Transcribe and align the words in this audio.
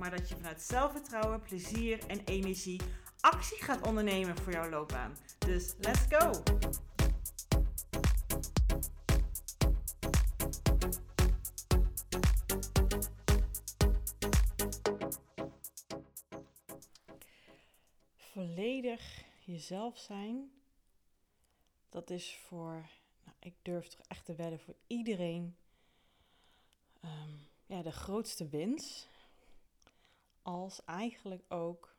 maar 0.00 0.10
dat 0.10 0.28
je 0.28 0.36
vanuit 0.36 0.62
zelfvertrouwen, 0.62 1.40
plezier 1.40 2.06
en 2.06 2.24
energie 2.24 2.80
actie 3.20 3.62
gaat 3.62 3.86
ondernemen 3.86 4.36
voor 4.36 4.52
jouw 4.52 4.68
loopbaan. 4.68 5.16
Dus 5.38 5.74
let's 5.78 6.00
go! 6.08 6.42
Volledig 18.16 19.24
jezelf 19.44 19.98
zijn, 19.98 20.50
dat 21.88 22.10
is 22.10 22.38
voor, 22.46 22.88
nou, 23.24 23.36
ik 23.38 23.54
durf 23.62 23.88
toch 23.88 24.06
echt 24.08 24.24
te 24.24 24.34
wedden, 24.34 24.60
voor 24.60 24.76
iedereen 24.86 25.56
um, 27.04 27.48
ja, 27.66 27.82
de 27.82 27.92
grootste 27.92 28.48
wens. 28.48 29.08
Als 30.50 30.84
eigenlijk 30.84 31.42
ook, 31.48 31.96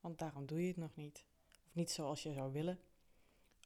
want 0.00 0.18
daarom 0.18 0.46
doe 0.46 0.60
je 0.60 0.66
het 0.66 0.76
nog 0.76 0.96
niet, 0.96 1.24
of 1.66 1.74
niet 1.74 1.90
zoals 1.90 2.22
je 2.22 2.32
zou 2.32 2.52
willen, 2.52 2.80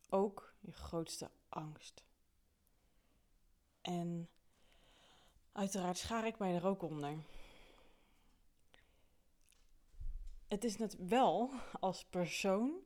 ook 0.09 0.55
je 0.61 0.73
grootste 0.73 1.31
angst. 1.49 2.05
En 3.81 4.29
uiteraard 5.53 5.99
schaar 5.99 6.27
ik 6.27 6.39
mij 6.39 6.55
er 6.55 6.67
ook 6.67 6.83
onder. 6.83 7.25
Het 10.47 10.65
is 10.65 10.77
net 10.77 10.97
wel 11.07 11.51
als 11.81 12.05
persoon, 12.05 12.81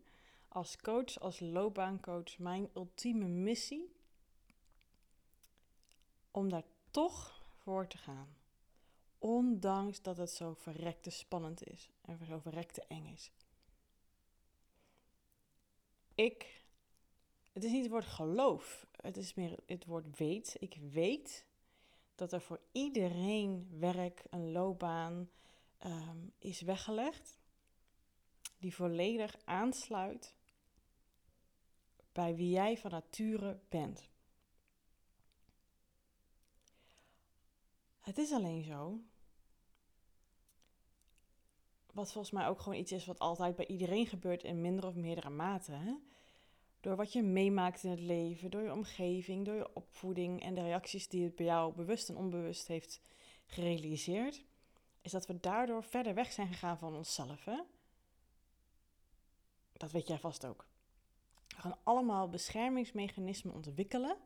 als 0.49 0.77
coach, 0.77 1.19
als 1.19 1.41
loopbaancoach 1.41 2.39
mijn 2.39 2.71
ultieme 2.75 3.27
missie 3.27 3.97
om 6.31 6.49
daar 6.49 6.67
toch 6.91 7.45
voor 7.57 7.87
te 7.87 7.99
gaan. 7.99 8.42
Ondanks 9.23 10.03
dat 10.03 10.17
het 10.17 10.31
zo 10.31 10.55
verrekte 10.55 11.11
spannend 11.11 11.67
is 11.67 11.91
en 12.01 12.27
zo 12.27 12.39
verrekte 12.39 12.85
eng 12.89 13.07
is. 13.07 13.31
Ik, 16.15 16.65
het 17.53 17.65
is 17.65 17.71
niet 17.71 17.83
het 17.83 17.91
woord 17.91 18.05
geloof, 18.05 18.87
het 18.97 19.17
is 19.17 19.35
meer 19.35 19.59
het 19.67 19.85
woord 19.85 20.19
weet. 20.19 20.57
Ik 20.59 20.77
weet 20.91 21.47
dat 22.15 22.33
er 22.33 22.41
voor 22.41 22.61
iedereen 22.73 23.69
werk, 23.79 24.23
een 24.31 24.53
loopbaan 24.53 25.31
um, 25.85 26.33
is 26.39 26.61
weggelegd 26.61 27.39
die 28.59 28.75
volledig 28.75 29.37
aansluit 29.45 30.35
bij 32.13 32.37
wie 32.37 32.51
jij 32.51 32.79
van 32.79 32.91
nature 32.91 33.61
bent. 33.69 34.09
Het 38.01 38.19
is 38.19 38.33
alleen 38.33 38.63
zo. 38.65 39.01
Wat 41.93 42.13
volgens 42.13 42.35
mij 42.35 42.47
ook 42.47 42.61
gewoon 42.61 42.79
iets 42.79 42.93
is 42.93 43.07
wat 43.07 43.19
altijd 43.19 43.57
bij 43.57 43.67
iedereen 43.67 44.07
gebeurt 44.07 44.43
in 44.43 44.61
minder 44.61 44.87
of 44.87 44.95
meerdere 44.95 45.31
mate. 45.31 45.73
Hè? 45.73 45.95
Door 46.81 46.97
wat 46.97 47.13
je 47.13 47.23
meemaakt 47.23 47.83
in 47.83 47.91
het 47.91 48.01
leven, 48.01 48.51
door 48.51 48.63
je 48.63 48.73
omgeving, 48.73 49.45
door 49.45 49.55
je 49.55 49.75
opvoeding 49.75 50.43
en 50.43 50.55
de 50.55 50.63
reacties 50.63 51.09
die 51.09 51.25
het 51.25 51.37
bij 51.37 51.47
jou 51.47 51.75
bewust 51.75 52.09
en 52.09 52.17
onbewust 52.17 52.67
heeft 52.67 53.01
gerealiseerd, 53.47 54.45
is 55.03 55.11
dat 55.11 55.27
we 55.27 55.41
daardoor 55.41 55.85
verder 55.85 56.15
weg 56.15 56.33
zijn 56.33 56.49
gegaan 56.49 56.79
van 56.79 56.95
onszelf. 56.95 57.49
Dat 59.73 59.93
weet 59.93 60.07
jij 60.07 60.19
vast 60.19 60.47
ook. 60.47 60.67
We 61.49 61.61
gaan 61.61 61.79
allemaal 61.83 62.29
beschermingsmechanismen 62.29 63.55
ontwikkelen 63.55 64.17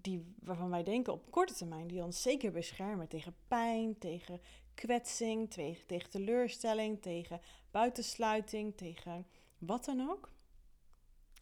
die, 0.00 0.34
waarvan 0.40 0.70
wij 0.70 0.82
denken 0.82 1.12
op 1.12 1.30
korte 1.30 1.54
termijn, 1.54 1.86
die 1.86 2.04
ons 2.04 2.22
zeker 2.22 2.52
beschermen 2.52 3.08
tegen 3.08 3.34
pijn, 3.48 3.98
tegen 3.98 4.40
kwetsing, 4.74 5.50
tegen, 5.50 5.86
tegen 5.86 6.10
teleurstelling, 6.10 7.02
tegen 7.02 7.40
buitensluiting, 7.70 8.76
tegen 8.76 9.26
wat 9.58 9.84
dan 9.84 10.10
ook. 10.10 10.30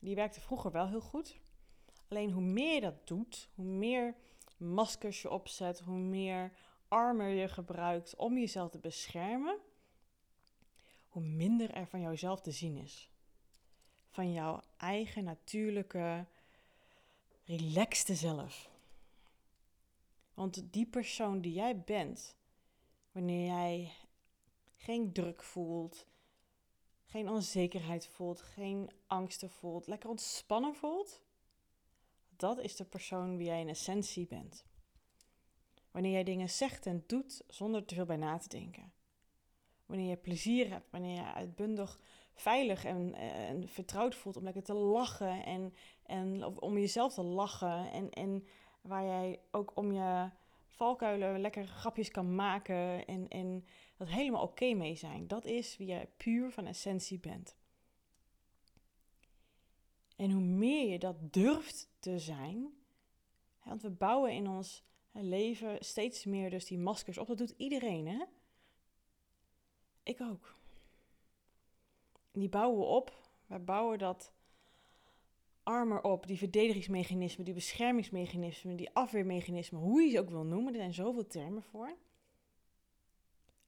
Die 0.01 0.15
werkte 0.15 0.41
vroeger 0.41 0.71
wel 0.71 0.89
heel 0.89 1.01
goed. 1.01 1.37
Alleen 2.09 2.31
hoe 2.31 2.43
meer 2.43 2.75
je 2.75 2.81
dat 2.81 3.07
doet, 3.07 3.49
hoe 3.55 3.65
meer 3.65 4.15
maskers 4.57 5.23
je 5.23 5.31
opzet, 5.31 5.81
hoe 5.81 5.99
meer 5.99 6.53
armor 6.89 7.29
je 7.29 7.49
gebruikt 7.49 8.17
om 8.17 8.39
jezelf 8.39 8.71
te 8.71 8.79
beschermen, 8.79 9.59
hoe 11.09 11.23
minder 11.23 11.71
er 11.71 11.87
van 11.87 12.01
jouzelf 12.01 12.41
te 12.41 12.51
zien 12.51 12.77
is. 12.77 13.11
Van 14.09 14.33
jouw 14.33 14.61
eigen 14.77 15.25
natuurlijke 15.25 16.27
relaxte 17.45 18.15
zelf. 18.15 18.71
Want 20.35 20.73
die 20.73 20.87
persoon 20.87 21.41
die 21.41 21.53
jij 21.53 21.81
bent, 21.81 22.37
wanneer 23.13 23.47
jij 23.47 23.93
geen 24.77 25.13
druk 25.13 25.43
voelt, 25.43 26.07
geen 27.05 27.29
onzekerheid 27.29 28.07
voelt, 28.07 28.41
geen 28.41 28.91
angsten 29.07 29.51
voelt, 29.51 29.87
lekker 29.87 30.11
ontspannen 30.11 30.75
voelt, 30.75 31.23
dat 32.37 32.59
is 32.59 32.77
de 32.77 32.85
persoon 32.85 33.37
wie 33.37 33.47
jij 33.47 33.61
in 33.61 33.69
essentie 33.69 34.27
bent. 34.27 34.65
Wanneer 35.91 36.13
jij 36.13 36.25
dingen 36.25 36.51
zegt 36.51 36.87
en 36.87 37.05
doet 37.07 37.43
zonder 37.49 37.85
te 37.85 37.95
veel 37.95 38.05
bij 38.05 38.17
na 38.17 38.39
te 38.39 38.49
denken. 38.49 38.93
Wanneer 39.87 40.09
je 40.09 40.17
plezier 40.17 40.71
hebt, 40.71 40.91
wanneer 40.91 41.15
je 41.15 41.33
uitbundig 41.33 42.01
veilig 42.35 42.85
en, 42.85 43.15
en 43.15 43.69
vertrouwd 43.69 44.15
voelt 44.15 44.37
om 44.37 44.43
lekker 44.43 44.63
te 44.63 44.75
lachen 44.75 45.45
en, 45.45 45.75
en 46.03 46.45
om 46.61 46.79
jezelf 46.79 47.15
te 47.15 47.23
lachen. 47.23 47.91
En, 47.91 48.11
en 48.11 48.47
waar 48.81 49.05
jij 49.05 49.41
ook 49.51 49.73
om 49.75 49.93
je 49.93 50.31
valkuilen 50.69 51.41
lekker 51.41 51.67
grapjes 51.67 52.11
kan 52.11 52.35
maken 52.35 53.07
en, 53.07 53.29
en 53.29 53.65
dat 53.97 54.09
helemaal 54.09 54.43
oké 54.43 54.73
mee 54.73 54.95
zijn. 54.95 55.27
Dat 55.27 55.45
is 55.45 55.77
wie 55.77 55.87
je 55.87 56.09
puur 56.17 56.51
van 56.51 56.67
essentie 56.67 57.19
bent. 57.19 57.57
En 60.17 60.31
hoe 60.31 60.43
meer 60.43 60.91
je 60.91 60.99
dat 60.99 61.33
durft 61.33 61.91
te 61.99 62.19
zijn, 62.19 62.73
want 63.65 63.83
we 63.83 63.91
bouwen 63.91 64.33
in 64.33 64.49
ons 64.49 64.85
leven 65.13 65.77
steeds 65.85 66.25
meer 66.25 66.51
dus 66.51 66.65
die 66.65 66.79
maskers 66.79 67.19
op. 67.19 67.27
Dat 67.27 67.39
doet 67.39 67.55
iedereen, 67.57 68.07
hè? 68.07 68.25
Ik 70.05 70.21
ook. 70.21 70.55
Die 72.33 72.49
bouwen 72.49 72.79
we 72.79 72.85
op. 72.85 73.13
Wij 73.47 73.65
bouwen 73.65 73.99
dat 73.99 74.33
armor 75.63 76.03
op, 76.03 76.27
die 76.27 76.39
verdedigingsmechanismen, 76.39 77.45
die 77.45 77.55
beschermingsmechanismen, 77.55 78.77
die 78.77 78.95
afweermechanismen, 78.95 79.81
hoe 79.81 80.03
je 80.03 80.11
ze 80.11 80.21
ook 80.21 80.31
wil 80.31 80.45
noemen. 80.45 80.73
Er 80.73 80.79
zijn 80.79 80.95
zoveel 80.95 81.27
termen 81.27 81.63
voor. 81.63 81.97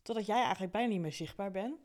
Totdat 0.03 0.27
jij 0.27 0.43
eigenlijk 0.43 0.73
bijna 0.73 0.89
niet 0.89 1.01
meer 1.01 1.13
zichtbaar 1.13 1.51
bent. 1.51 1.79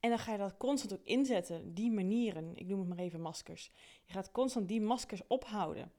En 0.00 0.10
dan 0.10 0.18
ga 0.18 0.32
je 0.32 0.38
dat 0.38 0.56
constant 0.56 0.92
ook 0.92 1.06
inzetten, 1.06 1.74
die 1.74 1.90
manieren. 1.90 2.56
Ik 2.56 2.66
noem 2.66 2.78
het 2.78 2.88
maar 2.88 2.98
even 2.98 3.20
maskers. 3.20 3.70
Je 4.04 4.12
gaat 4.12 4.32
constant 4.32 4.68
die 4.68 4.80
maskers 4.80 5.26
ophouden 5.26 5.92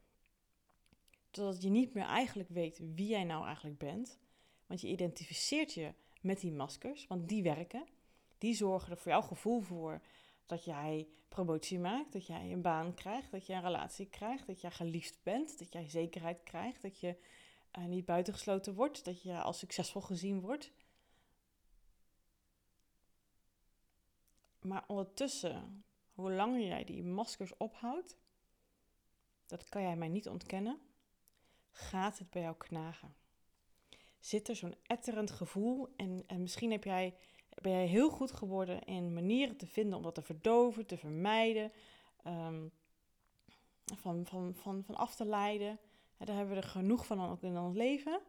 totdat 1.35 1.61
je 1.61 1.69
niet 1.69 1.93
meer 1.93 2.05
eigenlijk 2.05 2.49
weet 2.49 2.79
wie 2.95 3.07
jij 3.07 3.23
nou 3.23 3.45
eigenlijk 3.45 3.77
bent. 3.77 4.19
Want 4.65 4.81
je 4.81 4.87
identificeert 4.87 5.73
je 5.73 5.93
met 6.21 6.39
die 6.39 6.51
maskers, 6.51 7.07
want 7.07 7.29
die 7.29 7.43
werken. 7.43 7.85
Die 8.37 8.53
zorgen 8.53 8.91
er 8.91 8.97
voor 8.97 9.11
jouw 9.11 9.21
gevoel 9.21 9.59
voor 9.59 10.01
dat 10.45 10.63
jij 10.63 11.07
promotie 11.29 11.79
maakt, 11.79 12.13
dat 12.13 12.25
jij 12.25 12.51
een 12.51 12.61
baan 12.61 12.93
krijgt, 12.93 13.31
dat 13.31 13.45
je 13.45 13.53
een 13.53 13.61
relatie 13.61 14.09
krijgt, 14.09 14.47
dat 14.47 14.61
jij 14.61 14.71
geliefd 14.71 15.19
bent, 15.23 15.59
dat 15.59 15.73
jij 15.73 15.89
zekerheid 15.89 16.43
krijgt, 16.43 16.81
dat 16.81 16.99
je 16.99 17.17
uh, 17.77 17.85
niet 17.85 18.05
buitengesloten 18.05 18.73
wordt, 18.73 19.05
dat 19.05 19.21
je 19.21 19.41
als 19.41 19.59
succesvol 19.59 20.01
gezien 20.01 20.39
wordt. 20.39 20.71
Maar 24.59 24.83
ondertussen, 24.87 25.83
hoe 26.13 26.31
langer 26.31 26.61
jij 26.61 26.83
die 26.83 27.03
maskers 27.03 27.57
ophoudt, 27.57 28.17
dat 29.45 29.69
kan 29.69 29.81
jij 29.81 29.95
mij 29.95 30.07
niet 30.07 30.27
ontkennen, 30.27 30.79
gaat 31.75 32.17
het 32.17 32.29
bij 32.29 32.41
jou 32.41 32.55
knagen? 32.57 33.15
Zit 34.19 34.47
er 34.47 34.55
zo'n 34.55 34.75
etterend 34.83 35.31
gevoel 35.31 35.93
en, 35.95 36.23
en 36.27 36.41
misschien 36.41 36.71
heb 36.71 36.83
jij, 36.83 37.15
ben 37.61 37.71
jij 37.71 37.85
heel 37.85 38.09
goed 38.09 38.31
geworden 38.31 38.83
in 38.83 39.13
manieren 39.13 39.57
te 39.57 39.67
vinden 39.67 39.97
om 39.97 40.03
dat 40.03 40.15
te 40.15 40.21
verdoven, 40.21 40.85
te 40.85 40.97
vermijden, 40.97 41.71
um, 42.27 42.71
van, 43.95 44.25
van, 44.25 44.55
van, 44.55 44.83
van 44.83 44.95
af 44.95 45.15
te 45.15 45.25
leiden. 45.25 45.79
daar 46.17 46.35
hebben 46.35 46.55
we 46.55 46.61
er 46.61 46.67
genoeg 46.67 47.05
van 47.05 47.29
ook 47.29 47.41
in 47.41 47.57
ons 47.57 47.75
leven. 47.75 48.21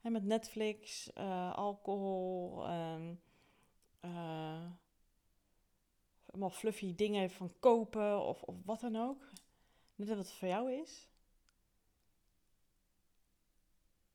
Met 0.00 0.24
Netflix, 0.24 1.10
uh, 1.18 1.54
alcohol, 1.54 2.64
um, 2.70 3.20
allemaal 6.26 6.50
fluffy 6.50 6.94
dingen 6.94 7.30
van 7.30 7.52
kopen 7.58 8.20
of, 8.20 8.42
of 8.42 8.56
wat 8.64 8.80
dan 8.80 8.96
ook. 8.96 9.28
Net 9.94 10.08
wat 10.08 10.18
het 10.18 10.32
voor 10.32 10.48
jou 10.48 10.72
is. 10.72 11.11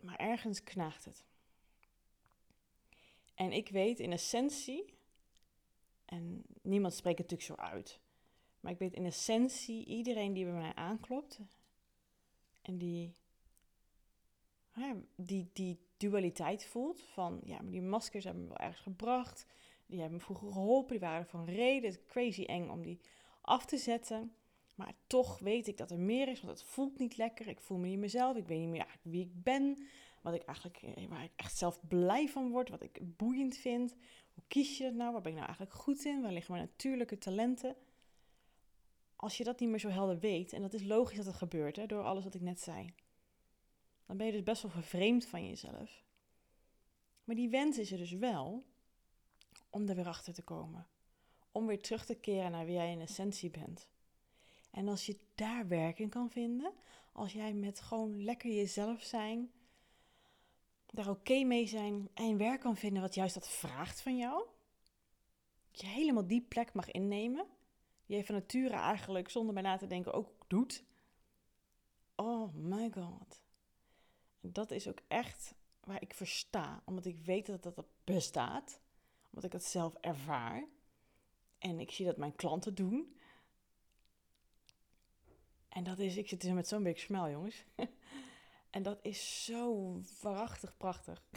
Maar 0.07 0.15
ergens 0.15 0.63
knaagt 0.63 1.05
het. 1.05 1.25
En 3.35 3.51
ik 3.51 3.69
weet 3.69 3.99
in 3.99 4.11
essentie, 4.11 4.93
en 6.05 6.43
niemand 6.61 6.93
spreekt 6.93 7.17
het 7.17 7.31
natuurlijk 7.31 7.61
zo 7.61 7.67
uit, 7.71 7.99
maar 8.59 8.71
ik 8.71 8.77
weet 8.77 8.93
in 8.93 9.05
essentie 9.05 9.85
iedereen 9.85 10.33
die 10.33 10.43
bij 10.45 10.53
mij 10.53 10.75
aanklopt 10.75 11.39
en 12.61 12.77
die, 12.77 13.13
die, 15.15 15.49
die 15.53 15.79
dualiteit 15.97 16.65
voelt 16.65 17.01
van, 17.01 17.41
ja, 17.43 17.61
maar 17.61 17.71
die 17.71 17.81
maskers 17.81 18.23
hebben 18.23 18.43
me 18.43 18.49
wel 18.49 18.57
ergens 18.57 18.81
gebracht, 18.81 19.45
die 19.85 19.99
hebben 19.99 20.17
me 20.17 20.23
vroeger 20.23 20.51
geholpen, 20.51 20.89
die 20.89 21.07
waren 21.07 21.27
van 21.27 21.45
reden, 21.45 21.89
het 21.89 22.05
crazy 22.05 22.43
eng 22.43 22.69
om 22.69 22.81
die 22.81 22.99
af 23.41 23.65
te 23.65 23.77
zetten. 23.77 24.35
Maar 24.77 24.93
toch 25.07 25.39
weet 25.39 25.67
ik 25.67 25.77
dat 25.77 25.91
er 25.91 25.99
meer 25.99 26.27
is, 26.27 26.41
want 26.41 26.59
het 26.59 26.69
voelt 26.69 26.99
niet 26.99 27.17
lekker. 27.17 27.47
Ik 27.47 27.59
voel 27.59 27.77
me 27.77 27.87
niet 27.87 27.99
mezelf. 27.99 28.37
Ik 28.37 28.47
weet 28.47 28.59
niet 28.59 28.69
meer 28.69 28.99
wie 29.01 29.21
ik 29.21 29.43
ben. 29.43 29.87
Wat 30.21 30.33
ik 30.33 30.43
eigenlijk, 30.43 30.81
eh, 30.81 31.07
waar 31.07 31.23
ik 31.23 31.31
echt 31.35 31.57
zelf 31.57 31.87
blij 31.87 32.27
van 32.27 32.49
word. 32.49 32.69
Wat 32.69 32.83
ik 32.83 32.99
boeiend 33.17 33.57
vind. 33.57 33.95
Hoe 34.33 34.43
kies 34.47 34.77
je 34.77 34.83
dat 34.83 34.93
nou? 34.93 35.11
Waar 35.11 35.21
ben 35.21 35.31
ik 35.31 35.37
nou 35.37 35.47
eigenlijk 35.47 35.77
goed 35.77 36.05
in? 36.05 36.21
Waar 36.21 36.31
liggen 36.31 36.53
mijn 36.53 36.65
natuurlijke 36.65 37.17
talenten? 37.17 37.75
Als 39.15 39.37
je 39.37 39.43
dat 39.43 39.59
niet 39.59 39.69
meer 39.69 39.79
zo 39.79 39.89
helder 39.89 40.19
weet, 40.19 40.53
en 40.53 40.61
dat 40.61 40.73
is 40.73 40.83
logisch 40.83 41.17
dat 41.17 41.25
het 41.25 41.35
gebeurt, 41.35 41.75
hè, 41.75 41.85
door 41.85 42.03
alles 42.03 42.23
wat 42.23 42.35
ik 42.35 42.41
net 42.41 42.59
zei. 42.59 42.93
Dan 44.05 44.17
ben 44.17 44.25
je 44.25 44.31
dus 44.31 44.43
best 44.43 44.61
wel 44.61 44.71
vervreemd 44.71 45.25
van 45.25 45.47
jezelf. 45.47 46.03
Maar 47.23 47.35
die 47.35 47.49
wens 47.49 47.77
is 47.77 47.91
er 47.91 47.97
dus 47.97 48.11
wel 48.11 48.65
om 49.69 49.89
er 49.89 49.95
weer 49.95 50.07
achter 50.07 50.33
te 50.33 50.41
komen. 50.41 50.87
Om 51.51 51.65
weer 51.65 51.81
terug 51.81 52.05
te 52.05 52.15
keren 52.15 52.51
naar 52.51 52.65
wie 52.65 52.75
jij 52.75 52.91
in 52.91 53.01
essentie 53.01 53.49
bent. 53.49 53.89
En 54.77 54.87
als 54.87 55.05
je 55.05 55.17
daar 55.35 55.67
werk 55.67 55.99
in 55.99 56.09
kan 56.09 56.29
vinden, 56.29 56.73
als 57.11 57.33
jij 57.33 57.53
met 57.53 57.79
gewoon 57.79 58.23
lekker 58.23 58.51
jezelf 58.51 59.03
zijn, 59.03 59.51
daar 60.85 61.09
oké 61.09 61.43
mee 61.43 61.67
zijn 61.67 62.09
en 62.13 62.37
werk 62.37 62.59
kan 62.59 62.75
vinden 62.75 63.01
wat 63.01 63.15
juist 63.15 63.33
dat 63.33 63.49
vraagt 63.49 64.01
van 64.01 64.17
jou, 64.17 64.45
dat 65.71 65.81
je 65.81 65.87
helemaal 65.87 66.27
die 66.27 66.41
plek 66.41 66.73
mag 66.73 66.91
innemen, 66.91 67.45
die 68.05 68.17
je 68.17 68.25
van 68.25 68.35
nature 68.35 68.75
eigenlijk 68.75 69.29
zonder 69.29 69.53
bij 69.53 69.63
na 69.63 69.77
te 69.77 69.87
denken 69.87 70.13
ook 70.13 70.45
doet. 70.47 70.83
Oh 72.15 72.53
my 72.53 72.91
god. 72.91 73.41
dat 74.41 74.71
is 74.71 74.87
ook 74.87 74.99
echt 75.07 75.55
waar 75.83 76.01
ik 76.01 76.13
versta, 76.13 76.81
omdat 76.85 77.05
ik 77.05 77.19
weet 77.19 77.45
dat 77.45 77.63
dat 77.63 77.85
bestaat, 78.03 78.79
omdat 79.25 79.43
ik 79.43 79.53
het 79.53 79.65
zelf 79.65 79.93
ervaar. 79.93 80.67
En 81.57 81.79
ik 81.79 81.91
zie 81.91 82.05
dat 82.05 82.17
mijn 82.17 82.35
klanten 82.35 82.75
doen. 82.75 83.15
En 85.77 85.83
dat 85.83 85.99
is, 85.99 86.17
ik 86.17 86.29
zit 86.29 86.41
hier 86.41 86.53
met 86.53 86.67
zo'n 86.67 86.83
big 86.83 86.99
smile, 86.99 87.29
jongens. 87.29 87.65
en 88.75 88.83
dat 88.83 88.99
is 89.01 89.45
zo 89.45 89.93
waarachtig 90.21 90.77
prachtig. 90.77 91.23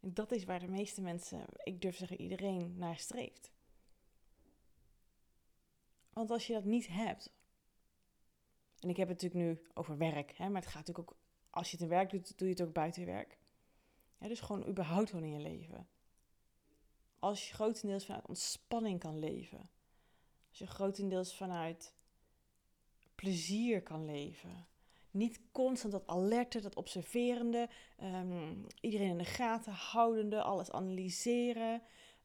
dat 0.00 0.32
is 0.32 0.44
waar 0.44 0.60
de 0.60 0.68
meeste 0.68 1.00
mensen, 1.00 1.44
ik 1.62 1.80
durf 1.80 1.96
zeggen 1.96 2.20
iedereen, 2.20 2.78
naar 2.78 2.98
streeft. 2.98 3.52
Want 6.12 6.30
als 6.30 6.46
je 6.46 6.52
dat 6.52 6.64
niet 6.64 6.86
hebt, 6.86 7.32
en 8.78 8.88
ik 8.88 8.96
heb 8.96 9.08
het 9.08 9.22
natuurlijk 9.22 9.50
nu 9.50 9.66
over 9.74 9.98
werk, 9.98 10.36
hè, 10.36 10.48
maar 10.48 10.62
het 10.62 10.70
gaat 10.70 10.86
natuurlijk 10.86 11.10
ook, 11.10 11.18
als 11.50 11.70
je 11.70 11.76
het 11.76 11.84
in 11.84 11.90
werk 11.90 12.10
doet, 12.10 12.38
doe 12.38 12.48
je 12.48 12.54
het 12.54 12.62
ook 12.62 12.74
buiten 12.74 13.06
werk. 13.06 13.38
Dus 14.18 14.40
gewoon 14.40 14.66
überhaupt 14.66 15.10
gewoon 15.10 15.24
in 15.24 15.32
je 15.32 15.40
leven. 15.40 15.88
Als 17.18 17.48
je 17.48 17.54
grotendeels 17.54 18.04
vanuit 18.04 18.26
ontspanning 18.26 19.00
kan 19.00 19.18
leven. 19.18 19.70
Als 20.48 20.58
je 20.58 20.66
grotendeels 20.66 21.36
vanuit 21.36 21.94
plezier 23.22 23.82
kan 23.82 24.04
leven. 24.04 24.66
Niet 25.10 25.40
constant 25.52 25.92
dat 25.92 26.06
alerte, 26.06 26.60
dat 26.60 26.76
observerende, 26.76 27.68
ehm, 27.96 28.54
iedereen 28.80 29.08
in 29.08 29.18
de 29.18 29.24
gaten 29.24 29.72
houdende, 29.72 30.42
alles 30.42 30.70
analyseren, 30.70 31.82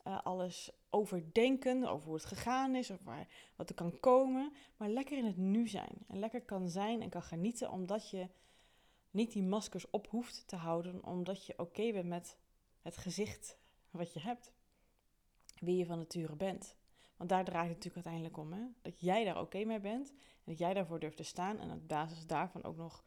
uh, 0.08 0.22
alles 0.24 0.72
overdenken 0.90 1.84
over 1.86 2.06
hoe 2.06 2.16
het 2.16 2.26
gegaan 2.26 2.76
is, 2.76 2.90
of 2.90 3.04
waar, 3.04 3.28
wat 3.56 3.70
er 3.70 3.76
kan 3.76 4.00
komen. 4.00 4.54
Maar 4.78 4.90
lekker 4.90 5.18
in 5.18 5.26
het 5.26 5.38
nu 5.38 5.68
zijn. 5.68 6.06
En 6.08 6.20
lekker 6.20 6.42
kan 6.42 6.70
zijn 6.70 7.02
en 7.02 7.10
kan 7.10 7.24
genieten, 7.24 7.72
omdat 7.72 8.10
je 8.10 8.28
niet 9.12 9.32
die 9.32 9.44
maskers 9.44 9.90
op 9.90 10.08
hoeft 10.08 10.48
te 10.48 10.56
houden, 10.56 11.06
omdat 11.06 11.46
je 11.46 11.60
oké 11.60 11.92
bent 11.92 12.08
met 12.08 12.38
het 12.82 12.98
gezicht 12.98 13.58
wat 13.92 14.14
je 14.14 14.20
hebt. 14.20 14.54
Wie 15.60 15.78
je 15.78 15.86
van 15.86 15.98
nature 15.98 16.36
bent. 16.36 16.76
Want 17.18 17.30
daar 17.30 17.44
draait 17.44 17.68
het 17.68 17.76
natuurlijk 17.76 18.06
uiteindelijk 18.06 18.38
om. 18.38 18.54
Hè? 18.54 18.68
Dat 18.82 19.00
jij 19.00 19.24
daar 19.24 19.42
oké 19.42 19.64
mee 19.64 19.80
bent. 19.80 20.14
Dat 20.48 20.58
jij 20.58 20.74
daarvoor 20.74 21.00
durft 21.00 21.18
te 21.18 21.24
staan. 21.24 21.60
En 21.60 21.72
op 21.72 21.88
basis 21.88 22.28
daarvan 22.28 22.64
ook 22.64 22.78
nog 22.78 23.04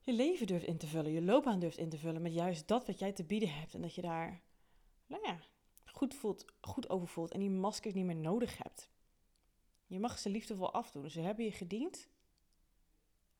je 0.00 0.12
leven 0.12 0.46
durft 0.46 0.66
in 0.66 0.78
te 0.78 0.86
vullen. 0.86 1.12
Je 1.12 1.22
loopbaan 1.22 1.58
durft 1.58 1.78
in 1.78 1.88
te 1.88 1.98
vullen. 1.98 2.22
Met 2.22 2.34
juist 2.34 2.68
dat 2.68 2.86
wat 2.86 2.98
jij 2.98 3.12
te 3.12 3.24
bieden 3.24 3.54
hebt. 3.54 3.74
En 3.74 3.80
dat 3.80 3.94
je 3.94 4.02
daar, 4.02 4.42
nou 5.06 5.22
ja, 5.26 5.38
goed, 5.84 6.14
voelt, 6.14 6.44
goed 6.60 6.90
over 6.90 7.08
voelt. 7.08 7.32
En 7.32 7.40
die 7.40 7.50
maskers 7.50 7.94
niet 7.94 8.04
meer 8.04 8.16
nodig 8.16 8.58
hebt. 8.58 8.90
Je 9.86 10.00
mag 10.00 10.18
ze 10.18 10.30
liefdevol 10.30 10.72
afdoen. 10.72 11.10
Ze 11.10 11.20
hebben 11.20 11.44
je 11.44 11.52
gediend. 11.52 12.08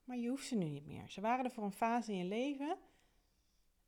Maar 0.03 0.17
je 0.17 0.29
hoeft 0.29 0.47
ze 0.47 0.55
nu 0.55 0.69
niet 0.69 0.85
meer. 0.85 1.09
Ze 1.09 1.21
waren 1.21 1.45
er 1.45 1.51
voor 1.51 1.63
een 1.63 1.71
fase 1.71 2.11
in 2.11 2.17
je 2.17 2.25
leven. 2.25 2.77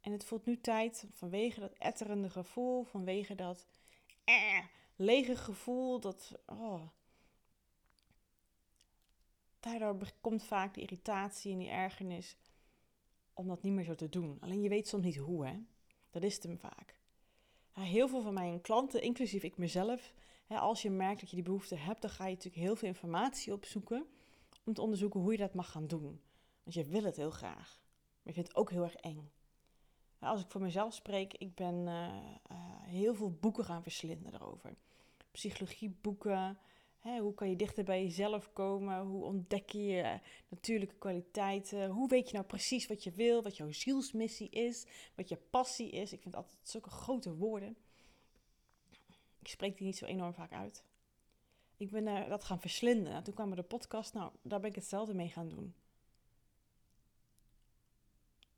En 0.02 0.12
het 0.12 0.26
voelt 0.26 0.46
nu 0.46 0.62
tijd 0.62 1.08
vanwege 1.12 1.60
dat 1.60 1.74
etterende 1.74 2.30
gevoel. 2.30 2.84
Vanwege 2.84 3.36
dat... 3.36 3.68
Eh, 4.24 4.66
lege 4.96 5.36
gevoel. 5.36 6.00
Dat, 6.00 6.40
oh. 6.46 6.82
Daardoor 9.60 10.12
komt 10.22 10.44
vaak 10.44 10.74
die 10.74 10.84
irritatie 10.84 11.52
en 11.52 11.58
die 11.58 11.70
ergernis 11.70 12.38
om 13.34 13.48
dat 13.48 13.64
niet 13.64 13.74
meer 13.74 13.84
zo 13.84 13.96
te 13.96 14.10
doen. 14.10 14.38
Alleen 14.40 14.62
je 14.62 14.70
weet 14.70 14.88
soms 14.88 15.04
niet 15.04 15.18
hoe, 15.18 15.48
hè. 15.48 15.60
Dat 16.10 16.24
is 16.24 16.36
het 16.36 16.44
hem 16.44 16.60
vaak. 16.60 17.00
heel 17.72 18.08
veel 18.08 18.22
van 18.22 18.34
mijn 18.34 18.62
klanten, 18.62 19.02
inclusief 19.02 19.44
ik 19.44 19.58
mezelf, 19.58 20.14
als 20.48 20.82
je 20.82 20.90
merkt 20.90 21.20
dat 21.20 21.30
je 21.30 21.36
die 21.36 21.46
behoefte 21.46 21.76
hebt, 21.76 22.02
dan 22.02 22.12
ga 22.12 22.26
je 22.26 22.36
natuurlijk 22.36 22.64
heel 22.64 22.76
veel 22.76 22.88
informatie 22.88 23.54
opzoeken 23.54 24.06
om 24.64 24.74
te 24.74 24.82
onderzoeken 24.82 25.20
hoe 25.20 25.32
je 25.32 25.38
dat 25.38 25.54
mag 25.54 25.72
gaan 25.72 25.88
doen. 25.88 26.22
Want 26.64 26.76
je 26.76 26.84
wil 26.84 27.04
het 27.04 27.16
heel 27.16 27.32
graag, 27.32 27.82
maar 27.82 28.22
je 28.24 28.34
vindt 28.34 28.48
het 28.48 28.58
ook 28.58 28.70
heel 28.72 28.84
erg 28.84 28.96
eng. 28.96 29.32
Als 30.20 30.42
ik 30.42 30.52
voor 30.52 30.62
mezelf 30.62 30.94
spreek, 30.94 31.34
ik 31.34 31.56
ben 31.56 31.76
uh, 31.76 32.14
heel 32.82 33.16
veel 33.16 33.32
boeken 33.32 33.66
gaan 33.66 33.84
verslinden 33.84 34.32
daarover 34.32 34.76
psychologieboeken. 35.32 36.58
Hè, 37.00 37.20
hoe 37.20 37.34
kan 37.34 37.50
je 37.50 37.56
dichter 37.56 37.84
bij 37.84 38.04
jezelf 38.04 38.54
komen? 38.54 39.02
Hoe 39.02 39.24
ontdek 39.24 39.70
je 39.70 39.84
je 39.84 40.20
natuurlijke 40.50 40.96
kwaliteiten? 40.96 41.90
Hoe 41.90 42.08
weet 42.08 42.28
je 42.30 42.34
nou 42.34 42.46
precies 42.46 42.88
wat 42.88 43.04
je 43.04 43.12
wil, 43.12 43.44
wat 43.44 43.58
jouw 43.58 43.72
zielsmissie 43.72 44.50
is, 44.50 44.86
wat 45.16 45.30
je 45.30 45.38
passie 45.38 45.90
is? 45.90 46.14
Ik 46.14 46.22
vind 46.22 46.36
altijd 46.36 46.58
zulke 46.64 46.90
grote 46.90 47.36
woorden. 47.36 47.78
Ik 49.40 49.48
spreek 49.48 49.78
die 49.78 49.86
niet 49.86 49.98
zo 49.98 50.06
enorm 50.06 50.34
vaak 50.34 50.52
uit. 50.52 50.84
Ik 51.78 51.92
ben 51.92 52.08
uh, 52.08 52.30
dat 52.30 52.44
gaan 52.44 52.60
verslinden. 52.60 53.12
Nou, 53.12 53.24
toen 53.24 53.34
kwam 53.34 53.50
er 53.50 53.56
de 53.56 53.64
podcast. 53.64 54.14
Nou, 54.14 54.32
daar 54.42 54.60
ben 54.60 54.70
ik 54.70 54.76
hetzelfde 54.76 55.14
mee 55.14 55.30
gaan 55.30 55.50
doen. 55.50 55.74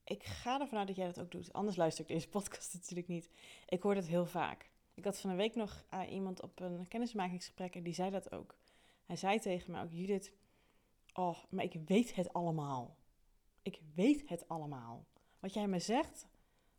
Ik 0.03 0.23
ga 0.23 0.59
ervan 0.59 0.77
uit 0.77 0.87
dat 0.87 0.95
jij 0.95 1.05
dat 1.05 1.19
ook 1.19 1.31
doet. 1.31 1.53
Anders 1.53 1.77
luister 1.77 2.03
ik 2.03 2.09
deze 2.09 2.29
podcast 2.29 2.73
natuurlijk 2.79 3.07
niet. 3.07 3.29
Ik 3.67 3.81
hoor 3.81 3.95
het 3.95 4.07
heel 4.07 4.25
vaak. 4.25 4.70
Ik 4.93 5.03
had 5.03 5.19
van 5.19 5.29
een 5.29 5.35
week 5.35 5.55
nog 5.55 5.85
uh, 5.93 6.11
iemand 6.11 6.41
op 6.41 6.59
een 6.59 6.87
kennismakingsgesprek 6.87 7.75
en 7.75 7.83
die 7.83 7.93
zei 7.93 8.09
dat 8.09 8.31
ook. 8.31 8.57
Hij 9.05 9.15
zei 9.15 9.39
tegen 9.39 9.71
mij 9.71 9.81
ook, 9.81 9.91
Judith, 9.91 10.33
oh, 11.13 11.37
maar 11.49 11.63
ik 11.63 11.73
weet 11.85 12.15
het 12.15 12.33
allemaal. 12.33 12.97
Ik 13.61 13.79
weet 13.95 14.29
het 14.29 14.47
allemaal. 14.47 15.07
Wat 15.39 15.53
jij 15.53 15.67
me 15.67 15.79
zegt, 15.79 16.27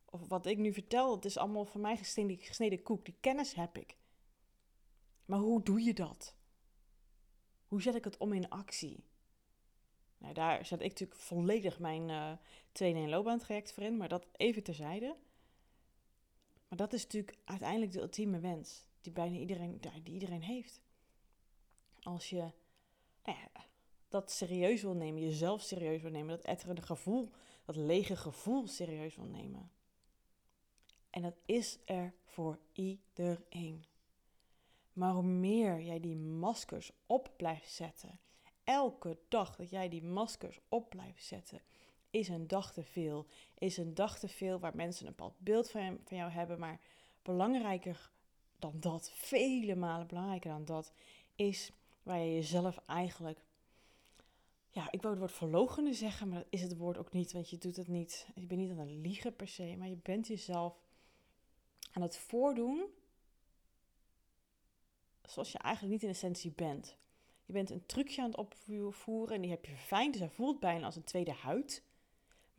of 0.05 0.29
wat 0.29 0.47
ik 0.47 0.59
nu 0.59 0.73
vertel, 0.73 1.15
het 1.15 1.25
is 1.25 1.39
allemaal 1.39 1.65
voor 1.65 1.81
mij 1.81 1.97
gesneden, 1.97 2.39
gesneden 2.39 2.83
koek. 2.83 3.05
Die 3.05 3.17
kennis 3.21 3.55
heb 3.55 3.79
ik. 3.79 3.97
Maar 5.25 5.39
hoe 5.39 5.63
doe 5.63 5.83
je 5.83 5.95
dat? 5.95 6.37
Hoe 7.67 7.83
zet 7.83 7.95
ik 7.95 8.05
het 8.05 8.17
om 8.17 8.33
in 8.33 8.49
actie? 8.49 9.05
Nou, 10.19 10.35
daar 10.35 10.67
zet 10.67 10.81
ik 10.81 10.89
natuurlijk 10.89 11.21
volledig 11.21 11.79
mijn 11.79 12.09
uh, 12.09 12.31
eh, 12.31 12.39
2 12.73 12.95
in 12.95 13.39
traject 13.39 13.73
voor 13.73 13.83
in, 13.83 13.97
maar 13.97 14.09
dat 14.09 14.27
even 14.33 14.63
terzijde. 14.63 15.17
Maar 16.73 16.81
dat 16.81 16.93
is 16.93 17.03
natuurlijk 17.03 17.39
uiteindelijk 17.45 17.93
de 17.93 18.01
ultieme 18.01 18.39
wens 18.39 18.85
die 19.01 19.13
bijna 19.13 19.37
iedereen, 19.37 19.81
die 20.03 20.13
iedereen 20.13 20.43
heeft. 20.43 20.81
Als 22.01 22.31
je 22.31 22.53
nou 23.25 23.39
ja, 23.39 23.67
dat 24.09 24.31
serieus 24.31 24.83
wil 24.83 24.95
nemen, 24.95 25.23
jezelf 25.23 25.63
serieus 25.63 26.03
wil 26.03 26.11
nemen, 26.11 26.37
dat 26.37 26.45
etterende 26.45 26.83
gevoel, 26.83 27.31
dat 27.65 27.77
lege 27.77 28.17
gevoel 28.17 28.67
serieus 28.67 29.17
wil 29.17 29.27
nemen. 29.27 29.71
En 31.11 31.23
dat 31.23 31.37
is 31.45 31.79
er 31.85 32.15
voor 32.25 32.59
iedereen. 32.73 33.85
Maar 34.93 35.13
hoe 35.13 35.23
meer 35.23 35.81
jij 35.81 36.01
die 36.01 36.17
maskers 36.17 36.93
op 37.07 37.33
blijft 37.37 37.71
zetten 37.71 38.21
elke 38.65 39.19
dag 39.29 39.57
dat 39.57 39.71
jij 39.71 39.89
die 39.89 40.03
maskers 40.03 40.61
op 40.69 40.89
blijft 40.89 41.25
zetten, 41.25 41.61
is 42.13 42.29
een 42.29 42.47
dag 42.47 42.73
te 42.73 42.83
veel. 42.83 43.27
Is 43.59 43.77
een 43.77 43.95
dag 43.95 44.19
te 44.19 44.29
veel 44.29 44.59
waar 44.59 44.77
mensen 44.77 45.07
een 45.07 45.15
bepaald 45.17 45.39
beeld 45.39 45.71
van, 45.71 45.99
van 46.05 46.17
jou 46.17 46.31
hebben. 46.31 46.59
Maar 46.59 46.81
belangrijker 47.23 48.11
dan 48.59 48.81
dat, 48.81 49.11
vele 49.15 49.75
malen 49.75 50.07
belangrijker 50.07 50.51
dan 50.51 50.65
dat, 50.65 50.93
is 51.35 51.73
waar 52.03 52.19
je 52.19 52.35
jezelf 52.35 52.79
eigenlijk. 52.87 53.45
Ja, 54.71 54.91
ik 54.91 55.03
wou 55.03 55.15
het 55.15 55.23
woord 55.23 55.39
verlogenen 55.39 55.95
zeggen, 55.95 56.29
maar 56.29 56.39
dat 56.39 56.47
is 56.51 56.63
het 56.63 56.77
woord 56.77 56.99
ook 56.99 57.13
niet, 57.13 57.33
want 57.33 57.51
je 57.51 57.59
doet 57.59 57.77
het 57.77 57.89
niet. 57.89 58.27
Je 58.35 58.47
bent 58.47 58.61
niet 58.61 58.71
aan 58.71 58.79
het 58.79 58.91
liegen 58.91 59.37
per 59.37 59.49
se, 59.49 59.77
maar 59.77 59.89
je 59.89 59.99
bent 60.03 60.27
jezelf 60.27 60.81
aan 61.93 62.03
het 62.03 62.17
voordoen 62.17 62.87
zoals 65.23 65.53
je 65.53 65.59
eigenlijk 65.59 65.95
niet 65.95 66.03
in 66.03 66.09
essentie 66.09 66.53
bent. 66.53 66.97
Je 67.45 67.53
bent 67.53 67.71
een 67.71 67.87
trucje 67.87 68.23
aan 68.23 68.31
het 68.31 68.37
opvoeren 68.37 69.35
en 69.35 69.41
die 69.41 69.51
heb 69.51 69.65
je 69.65 69.71
verfijnd, 69.71 70.13
dus 70.13 70.21
hij 70.23 70.31
voelt 70.31 70.61
bijna 70.61 70.85
als 70.85 70.97
een 70.97 71.05
tweede 71.05 71.33
huid. 71.33 71.83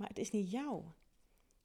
Maar 0.03 0.11
het 0.11 0.21
is 0.21 0.31
niet 0.31 0.51
jou. 0.51 0.83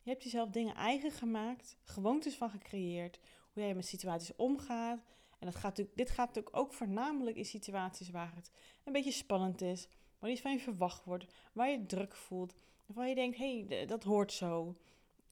Je 0.02 0.10
hebt 0.10 0.22
jezelf 0.22 0.50
dingen 0.50 0.74
eigen 0.74 1.10
gemaakt, 1.10 1.76
gewoontes 1.82 2.36
van 2.36 2.50
gecreëerd, 2.50 3.20
hoe 3.52 3.62
jij 3.62 3.74
met 3.74 3.86
situaties 3.86 4.36
omgaat. 4.36 5.02
En 5.38 5.46
dat 5.46 5.56
gaat 5.56 5.76
dit 5.94 6.10
gaat 6.10 6.26
natuurlijk 6.26 6.56
ook 6.56 6.72
voornamelijk 6.72 7.36
in 7.36 7.44
situaties 7.44 8.10
waar 8.10 8.34
het 8.34 8.50
een 8.84 8.92
beetje 8.92 9.10
spannend 9.10 9.60
is, 9.60 9.88
waar 10.18 10.30
iets 10.30 10.40
van 10.40 10.52
je 10.52 10.58
verwacht 10.58 11.04
wordt, 11.04 11.26
waar 11.52 11.68
je 11.68 11.86
druk 11.86 12.14
voelt, 12.14 12.54
waar 12.86 13.08
je 13.08 13.14
denkt, 13.14 13.36
hé, 13.36 13.64
hey, 13.68 13.86
dat 13.86 14.02
hoort 14.02 14.32
zo, 14.32 14.76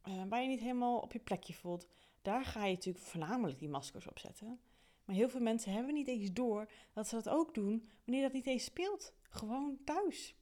uh, 0.09 0.23
waar 0.29 0.43
je 0.43 0.49
niet 0.49 0.61
helemaal 0.61 0.99
op 0.99 1.13
je 1.13 1.19
plekje 1.19 1.55
voelt. 1.55 1.87
Daar 2.23 2.45
ga 2.45 2.65
je 2.65 2.75
natuurlijk 2.75 3.05
voornamelijk 3.05 3.59
die 3.59 3.69
maskers 3.69 4.07
op 4.07 4.19
zetten. 4.19 4.61
Maar 5.05 5.17
heel 5.17 5.29
veel 5.29 5.41
mensen 5.41 5.73
hebben 5.73 5.95
niet 5.95 6.09
eens 6.09 6.33
door 6.33 6.71
dat 6.93 7.09
ze 7.09 7.15
dat 7.15 7.29
ook 7.29 7.55
doen 7.55 7.89
wanneer 8.05 8.23
dat 8.23 8.33
niet 8.33 8.47
eens 8.47 8.65
speelt. 8.65 9.13
Gewoon 9.29 9.79
thuis. 9.85 10.35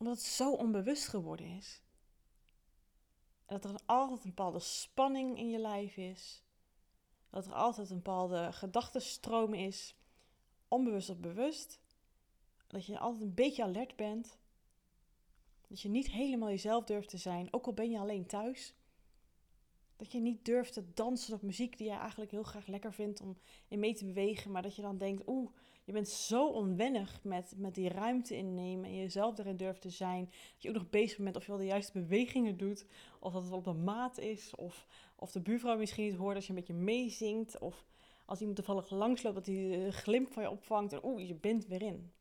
Omdat 0.00 0.16
het 0.16 0.26
zo 0.26 0.52
onbewust 0.52 1.08
geworden 1.08 1.46
is. 1.46 1.80
En 3.46 3.60
dat 3.60 3.64
er 3.64 3.80
altijd 3.86 4.24
een 4.24 4.34
bepaalde 4.34 4.58
spanning 4.58 5.38
in 5.38 5.50
je 5.50 5.58
lijf 5.58 5.96
is. 5.96 6.42
Dat 7.30 7.46
er 7.46 7.52
altijd 7.52 7.90
een 7.90 7.96
bepaalde 7.96 8.52
gedachtenstroom 8.52 9.54
is. 9.54 9.94
Onbewust 10.68 11.10
of 11.10 11.18
bewust. 11.18 11.80
Dat 12.66 12.86
je 12.86 12.98
altijd 12.98 13.22
een 13.22 13.34
beetje 13.34 13.62
alert 13.62 13.96
bent. 13.96 14.38
Dat 15.68 15.80
je 15.80 15.88
niet 15.88 16.10
helemaal 16.10 16.48
jezelf 16.48 16.84
durft 16.84 17.08
te 17.08 17.16
zijn, 17.16 17.52
ook 17.52 17.66
al 17.66 17.72
ben 17.72 17.90
je 17.90 17.98
alleen 17.98 18.26
thuis. 18.26 18.74
Dat 19.96 20.12
je 20.12 20.20
niet 20.20 20.44
durft 20.44 20.72
te 20.72 20.92
dansen 20.94 21.34
op 21.34 21.42
muziek 21.42 21.78
die 21.78 21.86
je 21.86 21.96
eigenlijk 21.96 22.30
heel 22.30 22.42
graag 22.42 22.66
lekker 22.66 22.92
vindt 22.92 23.20
om 23.20 23.38
in 23.68 23.78
mee 23.78 23.94
te 23.94 24.04
bewegen. 24.04 24.50
Maar 24.50 24.62
dat 24.62 24.76
je 24.76 24.82
dan 24.82 24.98
denkt, 24.98 25.22
oeh, 25.26 25.50
je 25.90 25.96
bent 25.96 26.08
zo 26.08 26.48
onwennig 26.48 27.24
met, 27.24 27.54
met 27.56 27.74
die 27.74 27.88
ruimte 27.88 28.36
innemen 28.36 28.84
en 28.84 28.96
jezelf 28.96 29.38
erin 29.38 29.56
durft 29.56 29.80
te 29.80 29.90
zijn. 29.90 30.24
Dat 30.24 30.62
je 30.62 30.68
ook 30.68 30.74
nog 30.74 30.90
bezig 30.90 31.18
bent 31.18 31.36
of 31.36 31.42
je 31.42 31.48
wel 31.50 31.60
de 31.60 31.66
juiste 31.66 32.00
bewegingen 32.00 32.56
doet. 32.56 32.86
Of 33.18 33.32
dat 33.32 33.44
het 33.44 33.52
op 33.52 33.64
de 33.64 33.72
maat 33.72 34.18
is. 34.18 34.54
Of, 34.54 34.86
of 35.16 35.32
de 35.32 35.40
buurvrouw 35.40 35.76
misschien 35.76 36.04
niet 36.04 36.16
hoort 36.16 36.36
als 36.36 36.44
je 36.46 36.50
een 36.50 36.58
beetje 36.58 36.74
meezingt. 36.74 37.58
Of 37.58 37.86
als 38.24 38.38
iemand 38.38 38.56
toevallig 38.56 38.90
langsloopt 38.90 39.34
dat 39.34 39.46
hij 39.46 39.84
een 39.84 39.92
glimp 39.92 40.32
van 40.32 40.42
je 40.42 40.50
opvangt. 40.50 40.92
En 40.92 41.04
oeh, 41.04 41.26
je 41.26 41.34
bent 41.34 41.66
weer 41.66 41.82
in. 41.82 42.12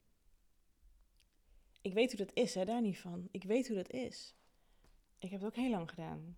Ik 1.82 1.94
weet 1.94 2.10
hoe 2.10 2.26
dat 2.26 2.36
is, 2.36 2.56
hè, 2.56 2.66
daar 2.66 2.82
niet 2.82 3.00
van. 3.00 3.28
Ik 3.32 3.44
weet 3.44 3.68
hoe 3.68 3.78
dat 3.78 3.92
is. 3.92 4.36
Ik 5.20 5.30
heb 5.30 5.40
het 5.40 5.50
ook 5.50 5.56
heel 5.56 5.70
lang 5.70 5.90
gedaan. 5.90 6.38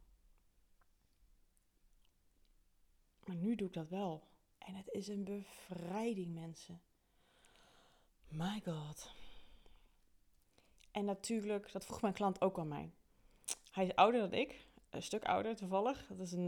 Maar 3.26 3.36
nu 3.36 3.56
doe 3.56 3.68
ik 3.68 3.74
dat 3.74 3.90
wel. 3.90 4.24
En 4.58 4.76
het 4.76 4.90
is 4.92 5.08
een 5.08 5.24
bevrijding, 5.24 6.34
mensen. 6.34 6.82
My 8.32 8.62
god. 8.66 9.12
En 10.92 11.06
natuurlijk, 11.06 11.72
dat 11.72 11.86
vroeg 11.86 12.02
mijn 12.02 12.14
klant 12.14 12.42
ook 12.42 12.60
aan 12.60 12.68
mij. 12.68 12.92
Hij 13.72 13.86
is 13.86 13.96
ouder 13.96 14.22
dan 14.22 14.34
ik, 14.34 14.68
een 14.90 15.04
stuk 15.04 15.26
ouder 15.26 15.56
toevallig. 15.56 16.08
Dat, 16.08 16.20
is 16.20 16.32
een, 16.32 16.46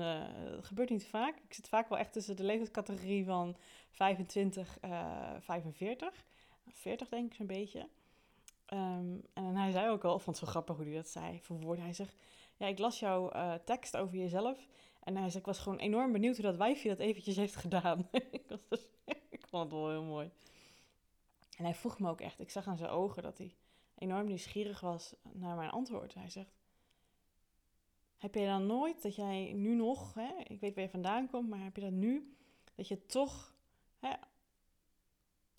dat 0.56 0.66
gebeurt 0.66 0.90
niet 0.90 1.08
vaak. 1.08 1.38
Ik 1.38 1.54
zit 1.54 1.68
vaak 1.68 1.90
wel 1.90 1.98
echt 1.98 2.14
tussen 2.14 2.36
de 2.36 2.44
levenscategorie 2.44 3.26
van 3.26 3.58
25, 3.92 4.78
uh, 4.82 5.32
45. 5.40 6.24
40 6.70 7.10
denk 7.10 7.32
ik 7.32 7.34
zo'n 7.34 7.48
beetje. 7.48 7.88
Um, 8.74 9.22
en 9.34 9.56
hij 9.56 9.72
zei 9.72 9.90
ook 9.90 10.04
al, 10.04 10.20
vond 10.20 10.40
het 10.40 10.46
zo 10.46 10.52
grappig 10.52 10.76
hoe 10.76 10.86
hij 10.86 10.96
dat 10.96 11.10
zei, 11.10 11.40
verwoord. 11.42 11.80
Hij 11.80 11.94
zegt, 11.94 12.16
ja, 12.58 12.68
ik 12.68 12.80
las 12.80 13.00
jouw 13.00 13.34
uh, 13.34 13.54
tekst 13.54 13.98
over 13.98 14.18
jezelf 14.18 14.68
en 15.04 15.16
hij 15.16 15.30
zei, 15.30 15.40
ik 15.40 15.46
was 15.46 15.60
gewoon 15.60 15.80
enorm 15.80 16.12
benieuwd 16.12 16.36
hoe 16.36 16.46
dat 16.46 16.58
wijfje 16.58 16.90
dat 16.90 17.00
eventjes 17.00 17.36
heeft 17.36 17.56
gedaan. 17.56 18.08
ik, 18.32 18.44
was 18.48 18.60
dus, 18.70 18.88
ik 19.30 19.48
vond 19.48 19.64
het 19.64 19.72
wel 19.72 19.90
heel 19.90 20.04
mooi. 20.04 20.30
En 21.58 21.64
hij 21.64 21.76
vroeg 21.76 22.00
me 22.00 22.10
ook 22.10 22.22
echt, 22.22 22.40
ik 22.40 22.50
zag 22.50 22.68
aan 22.68 22.78
zijn 22.78 22.90
ogen 22.90 23.24
dat 23.24 23.38
hij 23.38 23.56
enorm 23.96 24.26
nieuwsgierig 24.26 24.80
was 24.80 25.16
naar 25.32 25.56
mijn 25.56 25.70
antwoord. 25.70 26.14
Hij 26.14 26.30
zegt, 26.30 26.56
heb 28.18 28.36
je 28.36 28.46
dan 28.46 28.66
nooit 28.66 29.02
dat 29.02 29.16
jij 29.16 29.54
nu 29.54 29.76
nog, 29.76 30.14
hè, 30.14 30.34
ik 30.44 30.60
weet 30.60 30.76
waar 30.76 30.84
je 30.84 30.90
vandaan 30.90 31.30
komt, 31.30 31.50
maar 31.50 31.64
heb 31.64 31.76
je 31.76 31.82
dat 31.82 31.92
nu, 31.92 32.36
dat 32.76 32.88
je 32.88 33.06
toch 33.06 33.56
hè, 34.00 34.14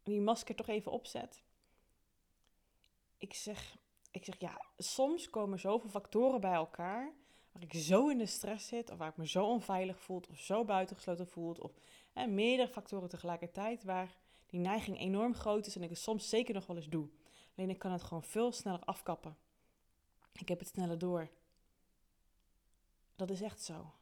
die 0.02 0.20
masker 0.20 0.54
toch 0.54 0.68
even 0.68 0.92
opzet? 0.92 1.42
Ik 3.16 3.34
zeg, 3.34 3.76
ik 4.10 4.24
zeg, 4.24 4.40
ja, 4.40 4.64
soms 4.78 5.30
komen 5.30 5.58
zoveel 5.58 5.90
factoren 5.90 6.40
bij 6.40 6.54
elkaar 6.54 7.12
waar 7.52 7.62
ik 7.62 7.74
zo 7.74 8.08
in 8.08 8.18
de 8.18 8.26
stress 8.26 8.68
zit, 8.68 8.90
of 8.90 8.98
waar 8.98 9.08
ik 9.08 9.16
me 9.16 9.28
zo 9.28 9.46
onveilig 9.46 10.00
voel, 10.00 10.22
of 10.30 10.38
zo 10.38 10.64
buitengesloten 10.64 11.28
voel, 11.28 11.54
of 11.54 11.72
hè, 12.12 12.26
meerdere 12.26 12.68
factoren 12.68 13.08
tegelijkertijd, 13.08 13.84
waar 13.84 14.16
die 14.46 14.60
neiging 14.60 14.98
enorm 14.98 15.34
groot 15.34 15.66
is 15.66 15.76
en 15.76 15.82
ik 15.82 15.88
het 15.88 15.98
soms 15.98 16.28
zeker 16.28 16.54
nog 16.54 16.66
wel 16.66 16.76
eens 16.76 16.88
doe. 16.88 17.08
Alleen 17.56 17.70
ik 17.70 17.78
kan 17.78 17.92
het 17.92 18.02
gewoon 18.02 18.22
veel 18.22 18.52
sneller 18.52 18.84
afkappen. 18.84 19.36
Ik 20.32 20.48
heb 20.48 20.58
het 20.58 20.68
sneller 20.68 20.98
door. 20.98 21.30
Dat 23.16 23.30
is 23.30 23.42
echt 23.42 23.62
zo. 23.62 23.92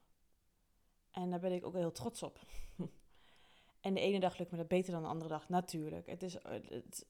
En 1.10 1.30
daar 1.30 1.40
ben 1.40 1.52
ik 1.52 1.64
ook 1.64 1.74
heel 1.74 1.92
trots 1.92 2.22
op. 2.22 2.40
en 3.80 3.94
de 3.94 4.00
ene 4.00 4.20
dag 4.20 4.38
lukt 4.38 4.50
me 4.50 4.56
dat 4.56 4.68
beter 4.68 4.92
dan 4.92 5.02
de 5.02 5.08
andere 5.08 5.30
dag, 5.30 5.48
natuurlijk. 5.48 6.06
Het 6.06 6.22
is, 6.22 6.34
het, 6.42 7.06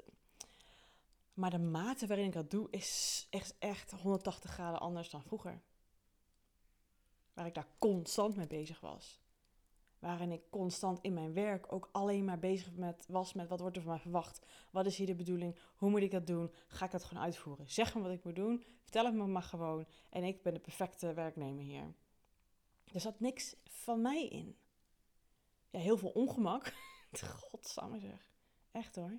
maar 1.35 1.51
de 1.51 1.59
mate 1.59 2.07
waarin 2.07 2.27
ik 2.27 2.33
dat 2.33 2.51
doe 2.51 2.71
is 2.71 3.27
echt, 3.31 3.55
echt 3.59 3.91
180 3.91 4.51
graden 4.51 4.81
anders 4.81 5.11
dan 5.11 5.23
vroeger 5.23 5.63
waar 7.35 7.47
ik 7.47 7.55
daar 7.55 7.69
constant 7.79 8.37
mee 8.37 8.47
bezig 8.47 8.81
was. 8.81 9.22
Waarin 10.03 10.33
ik 10.33 10.51
constant 10.51 10.99
in 11.01 11.13
mijn 11.13 11.33
werk 11.33 11.73
ook 11.73 11.89
alleen 11.93 12.25
maar 12.25 12.39
bezig 12.39 12.73
met, 12.73 13.07
was 13.09 13.33
met 13.33 13.49
wat 13.49 13.61
wordt 13.61 13.77
er 13.77 13.83
van 13.83 13.93
mij 13.93 14.01
verwacht. 14.01 14.47
Wat 14.71 14.87
is 14.87 14.97
hier 14.97 15.07
de 15.07 15.15
bedoeling? 15.15 15.57
Hoe 15.75 15.91
moet 15.91 16.01
ik 16.01 16.11
dat 16.11 16.27
doen? 16.27 16.53
Ga 16.69 16.85
ik 16.85 16.91
dat 16.91 17.05
gewoon 17.05 17.23
uitvoeren? 17.23 17.71
Zeg 17.71 17.95
me 17.95 18.03
wat 18.03 18.13
ik 18.13 18.25
moet 18.25 18.37
doen. 18.37 18.65
Vertel 18.83 19.05
het 19.05 19.15
me 19.15 19.27
maar 19.27 19.43
gewoon. 19.43 19.87
En 20.11 20.25
ik 20.25 20.43
ben 20.43 20.55
de 20.55 20.61
perfecte 20.61 21.15
werknemer 21.15 21.63
hier. 21.63 21.95
Er 22.93 23.01
zat 23.01 23.21
niks 23.21 23.57
van 23.65 24.01
mij 24.01 24.29
in. 24.29 24.57
Ja, 25.71 25.79
heel 25.79 25.99
veel 25.99 26.11
ongemak. 26.11 26.75
Godsamme 27.51 27.99
zeg. 27.99 28.33
Echt 28.71 28.97
hoor. 28.97 29.19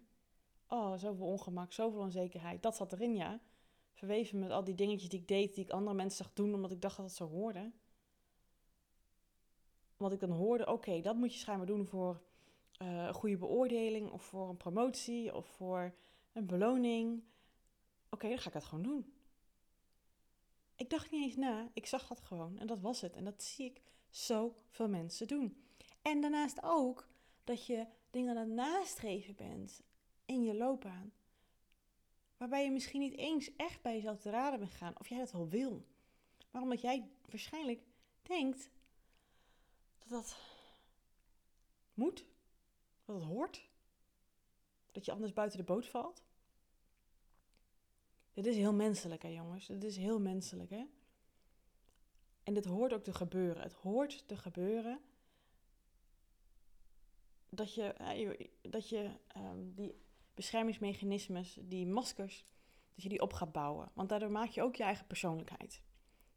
Oh, 0.67 0.97
zoveel 0.97 1.25
ongemak, 1.25 1.73
zoveel 1.73 1.99
onzekerheid. 1.99 2.63
Dat 2.63 2.75
zat 2.75 2.93
erin, 2.93 3.15
ja. 3.15 3.41
Verweven 3.93 4.39
met 4.39 4.51
al 4.51 4.63
die 4.63 4.75
dingetjes 4.75 5.09
die 5.09 5.19
ik 5.19 5.27
deed, 5.27 5.55
die 5.55 5.63
ik 5.63 5.71
andere 5.71 5.95
mensen 5.95 6.23
zag 6.23 6.33
doen, 6.33 6.53
omdat 6.53 6.71
ik 6.71 6.81
dacht 6.81 6.97
dat 6.97 7.05
het 7.05 7.15
zo 7.15 7.27
hoorde 7.27 7.71
wat 10.03 10.13
ik 10.13 10.19
dan 10.19 10.37
hoorde, 10.37 10.67
oké, 10.67 11.01
dat 11.01 11.15
moet 11.15 11.33
je 11.33 11.39
schijnbaar 11.39 11.67
doen 11.67 11.85
voor 11.85 12.21
uh, 12.81 13.05
een 13.05 13.13
goede 13.13 13.37
beoordeling 13.37 14.11
of 14.11 14.21
voor 14.21 14.49
een 14.49 14.57
promotie 14.57 15.35
of 15.35 15.47
voor 15.47 15.93
een 16.33 16.45
beloning. 16.45 17.23
Oké, 18.09 18.27
dan 18.27 18.37
ga 18.37 18.47
ik 18.47 18.53
dat 18.53 18.63
gewoon 18.63 18.83
doen. 18.83 19.13
Ik 20.75 20.89
dacht 20.89 21.11
niet 21.11 21.23
eens 21.23 21.35
na, 21.35 21.69
ik 21.73 21.85
zag 21.85 22.07
dat 22.07 22.21
gewoon 22.21 22.57
en 22.59 22.67
dat 22.67 22.79
was 22.79 23.01
het. 23.01 23.15
En 23.15 23.23
dat 23.23 23.43
zie 23.43 23.65
ik 23.65 23.81
zoveel 24.09 24.89
mensen 24.89 25.27
doen. 25.27 25.63
En 26.01 26.21
daarnaast 26.21 26.63
ook 26.63 27.07
dat 27.43 27.65
je 27.65 27.85
dingen 28.09 28.37
aan 28.37 28.49
het 28.49 28.55
nastreven 28.55 29.35
bent 29.35 29.81
in 30.25 30.43
je 30.43 30.55
loopbaan. 30.55 31.13
Waarbij 32.37 32.63
je 32.63 32.71
misschien 32.71 32.99
niet 32.99 33.17
eens 33.17 33.55
echt 33.55 33.81
bij 33.81 33.93
jezelf 33.93 34.19
te 34.19 34.29
raden 34.29 34.59
bent 34.59 34.71
gaan 34.71 34.99
of 34.99 35.07
jij 35.07 35.19
dat 35.19 35.31
wel 35.31 35.49
wil. 35.49 35.85
Maar 36.51 36.61
omdat 36.61 36.81
jij 36.81 37.09
waarschijnlijk 37.29 37.81
denkt 38.21 38.69
dat 40.03 40.23
dat 40.23 40.37
moet, 41.93 42.25
dat 43.05 43.15
het 43.15 43.25
hoort, 43.25 43.69
dat 44.91 45.05
je 45.05 45.11
anders 45.11 45.33
buiten 45.33 45.57
de 45.57 45.63
boot 45.63 45.87
valt. 45.87 46.23
Dit 48.33 48.45
is 48.45 48.55
heel 48.55 48.73
menselijk, 48.73 49.21
hè, 49.21 49.27
jongens. 49.27 49.67
Dit 49.67 49.83
is 49.83 49.97
heel 49.97 50.19
menselijk, 50.19 50.69
hè. 50.69 50.85
En 52.43 52.53
dit 52.53 52.65
hoort 52.65 52.93
ook 52.93 53.03
te 53.03 53.13
gebeuren. 53.13 53.63
Het 53.63 53.73
hoort 53.73 54.27
te 54.27 54.37
gebeuren 54.37 54.99
dat 57.49 57.73
je, 57.73 58.49
dat 58.61 58.89
je 58.89 59.11
um, 59.37 59.73
die 59.73 60.01
beschermingsmechanismes, 60.33 61.57
die 61.61 61.87
maskers, 61.87 62.45
dat 62.93 63.03
je 63.03 63.09
die 63.09 63.21
op 63.21 63.33
gaat 63.33 63.51
bouwen. 63.51 63.91
Want 63.93 64.09
daardoor 64.09 64.31
maak 64.31 64.49
je 64.49 64.61
ook 64.61 64.75
je 64.75 64.83
eigen 64.83 65.07
persoonlijkheid. 65.07 65.81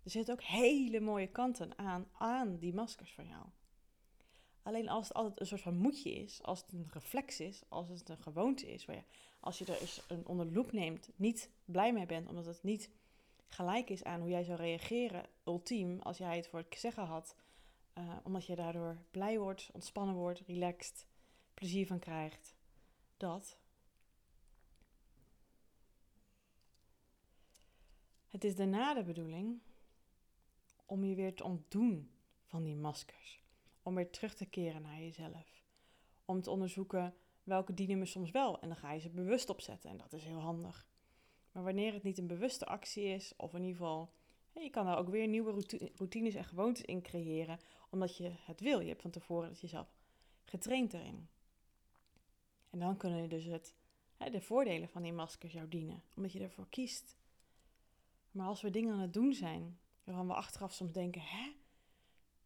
Er 0.06 0.12
zitten 0.12 0.34
ook 0.34 0.42
hele 0.42 1.00
mooie 1.00 1.26
kanten 1.26 1.78
aan, 1.78 2.08
aan 2.12 2.58
die 2.58 2.74
maskers 2.74 3.12
van 3.12 3.26
jou. 3.26 3.44
Alleen 4.62 4.88
als 4.88 5.08
het 5.08 5.16
altijd 5.16 5.40
een 5.40 5.46
soort 5.46 5.60
van 5.60 5.76
moedje 5.76 6.10
is, 6.10 6.42
als 6.42 6.60
het 6.60 6.72
een 6.72 6.88
reflex 6.92 7.40
is, 7.40 7.62
als 7.68 7.88
het 7.88 8.08
een 8.08 8.18
gewoonte 8.18 8.72
is, 8.72 8.84
waar 8.84 8.96
je, 8.96 9.02
als 9.40 9.58
je 9.58 9.64
er 9.64 9.80
eens 9.80 10.02
een 10.08 10.26
onder 10.26 10.46
loep 10.52 10.72
neemt, 10.72 11.10
niet 11.16 11.50
blij 11.64 11.92
mee 11.92 12.06
bent, 12.06 12.28
omdat 12.28 12.46
het 12.46 12.62
niet 12.62 12.90
gelijk 13.48 13.90
is 13.90 14.04
aan 14.04 14.20
hoe 14.20 14.28
jij 14.28 14.42
zou 14.42 14.58
reageren, 14.58 15.26
ultiem, 15.44 16.00
als 16.00 16.18
jij 16.18 16.36
het 16.36 16.48
voor 16.48 16.58
het 16.58 16.78
zeggen 16.78 17.04
had, 17.04 17.36
uh, 17.98 18.16
omdat 18.22 18.46
je 18.46 18.56
daardoor 18.56 18.98
blij 19.10 19.38
wordt, 19.38 19.70
ontspannen 19.72 20.14
wordt, 20.14 20.42
relaxed, 20.46 21.06
plezier 21.54 21.86
van 21.86 21.98
krijgt. 21.98 22.54
Dat. 23.16 23.58
Het 28.28 28.44
is 28.44 28.56
daarna 28.56 28.94
de 28.94 29.02
bedoeling 29.02 29.60
om 30.86 31.04
je 31.04 31.14
weer 31.14 31.34
te 31.34 31.44
ontdoen 31.44 32.10
van 32.44 32.62
die 32.62 32.76
maskers. 32.76 33.44
Om 33.82 33.94
weer 33.94 34.10
terug 34.10 34.34
te 34.34 34.46
keren 34.46 34.82
naar 34.82 35.00
jezelf. 35.00 35.64
Om 36.24 36.42
te 36.42 36.50
onderzoeken 36.50 37.14
welke 37.42 37.74
dienen 37.74 37.98
me 37.98 38.06
soms 38.06 38.30
wel. 38.30 38.60
En 38.60 38.68
dan 38.68 38.76
ga 38.76 38.92
je 38.92 39.00
ze 39.00 39.10
bewust 39.10 39.48
opzetten. 39.48 39.90
En 39.90 39.96
dat 39.96 40.12
is 40.12 40.24
heel 40.24 40.40
handig. 40.40 40.86
Maar 41.52 41.64
wanneer 41.64 41.92
het 41.92 42.02
niet 42.02 42.18
een 42.18 42.26
bewuste 42.26 42.66
actie 42.66 43.04
is, 43.04 43.32
of 43.36 43.54
in 43.54 43.62
ieder 43.62 43.76
geval, 43.76 44.12
je 44.52 44.70
kan 44.70 44.84
daar 44.84 44.98
ook 44.98 45.08
weer 45.08 45.28
nieuwe 45.28 45.64
routines 45.94 46.34
en 46.34 46.44
gewoontes 46.44 46.84
in 46.84 47.02
creëren, 47.02 47.58
omdat 47.90 48.16
je 48.16 48.30
het 48.34 48.60
wil. 48.60 48.80
Je 48.80 48.88
hebt 48.88 49.02
van 49.02 49.10
tevoren 49.10 49.48
dat 49.48 49.60
jezelf 49.60 49.94
getraind 50.44 50.92
erin. 50.92 51.28
En 52.70 52.78
dan 52.78 52.96
kunnen 52.96 53.28
dus 53.28 53.44
het, 53.44 53.74
de 54.16 54.40
voordelen 54.40 54.88
van 54.88 55.02
die 55.02 55.12
maskers 55.12 55.52
jou 55.52 55.68
dienen, 55.68 56.02
omdat 56.16 56.32
je 56.32 56.40
ervoor 56.40 56.68
kiest. 56.68 57.16
Maar 58.30 58.46
als 58.46 58.62
we 58.62 58.70
dingen 58.70 58.94
aan 58.94 59.00
het 59.00 59.12
doen 59.12 59.32
zijn, 59.32 59.78
waarvan 60.06 60.26
we 60.26 60.34
achteraf 60.34 60.72
soms 60.72 60.92
denken, 60.92 61.20
hè, 61.20 61.52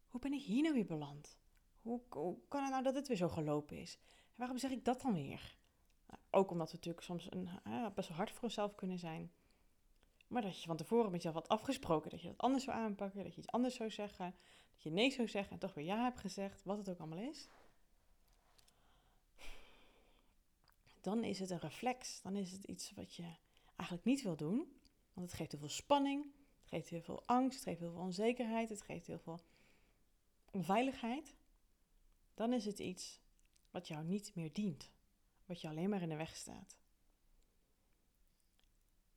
hoe 0.08 0.20
ben 0.20 0.32
ik 0.32 0.42
hier 0.42 0.62
nou 0.62 0.74
weer 0.74 0.86
beland? 0.86 1.38
Hoe, 1.82 2.00
kan 2.48 2.62
het 2.62 2.70
nou 2.70 2.82
dat 2.82 2.94
het 2.94 3.08
weer 3.08 3.16
zo 3.16 3.28
gelopen 3.28 3.78
is? 3.78 3.98
En 4.02 4.36
waarom 4.36 4.58
zeg 4.58 4.70
ik 4.70 4.84
dat 4.84 5.00
dan 5.00 5.14
weer? 5.14 5.56
Nou, 6.06 6.20
ook 6.30 6.50
omdat 6.50 6.70
we 6.70 6.76
natuurlijk 6.76 7.04
soms 7.04 7.26
een, 7.30 7.48
best 7.94 8.08
wel 8.08 8.16
hard 8.16 8.30
voor 8.30 8.42
onszelf 8.42 8.74
kunnen 8.74 8.98
zijn. 8.98 9.32
Maar 10.26 10.42
dat 10.42 10.60
je 10.60 10.66
van 10.66 10.76
tevoren 10.76 11.10
met 11.10 11.22
jezelf 11.22 11.34
had 11.34 11.48
afgesproken 11.48 12.10
dat 12.10 12.20
je 12.20 12.28
dat 12.28 12.38
anders 12.38 12.64
zou 12.64 12.76
aanpakken, 12.76 13.22
dat 13.22 13.34
je 13.34 13.40
iets 13.40 13.50
anders 13.50 13.74
zou 13.74 13.90
zeggen, 13.90 14.34
dat 14.72 14.82
je 14.82 14.90
nee 14.90 15.10
zou 15.10 15.28
zeggen 15.28 15.52
en 15.52 15.58
toch 15.58 15.74
weer 15.74 15.84
ja 15.84 16.02
hebt 16.02 16.20
gezegd, 16.20 16.64
wat 16.64 16.78
het 16.78 16.88
ook 16.88 16.98
allemaal 16.98 17.28
is. 17.28 17.48
Dan 21.00 21.24
is 21.24 21.38
het 21.38 21.50
een 21.50 21.58
reflex. 21.58 22.22
Dan 22.22 22.36
is 22.36 22.52
het 22.52 22.64
iets 22.64 22.92
wat 22.94 23.14
je 23.14 23.34
eigenlijk 23.76 24.04
niet 24.04 24.22
wil 24.22 24.36
doen. 24.36 24.56
Want 25.12 25.26
het 25.26 25.32
geeft 25.32 25.50
heel 25.50 25.60
veel 25.60 25.68
spanning, 25.68 26.26
geeft 26.70 26.88
heel 26.88 27.02
veel 27.02 27.22
angst, 27.26 27.54
het 27.58 27.68
geeft 27.68 27.80
heel 27.80 27.90
veel 27.90 28.00
onzekerheid, 28.00 28.68
het 28.68 28.82
geeft 28.82 29.06
heel 29.06 29.18
veel 29.18 29.40
onveiligheid. 30.50 31.34
Dan 32.34 32.52
is 32.52 32.64
het 32.64 32.78
iets 32.78 33.20
wat 33.70 33.88
jou 33.88 34.04
niet 34.04 34.34
meer 34.34 34.52
dient, 34.52 34.90
wat 35.46 35.60
je 35.60 35.68
alleen 35.68 35.88
maar 35.88 36.02
in 36.02 36.08
de 36.08 36.16
weg 36.16 36.36
staat. 36.36 36.76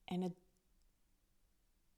En 0.03 0.21
het 0.21 0.35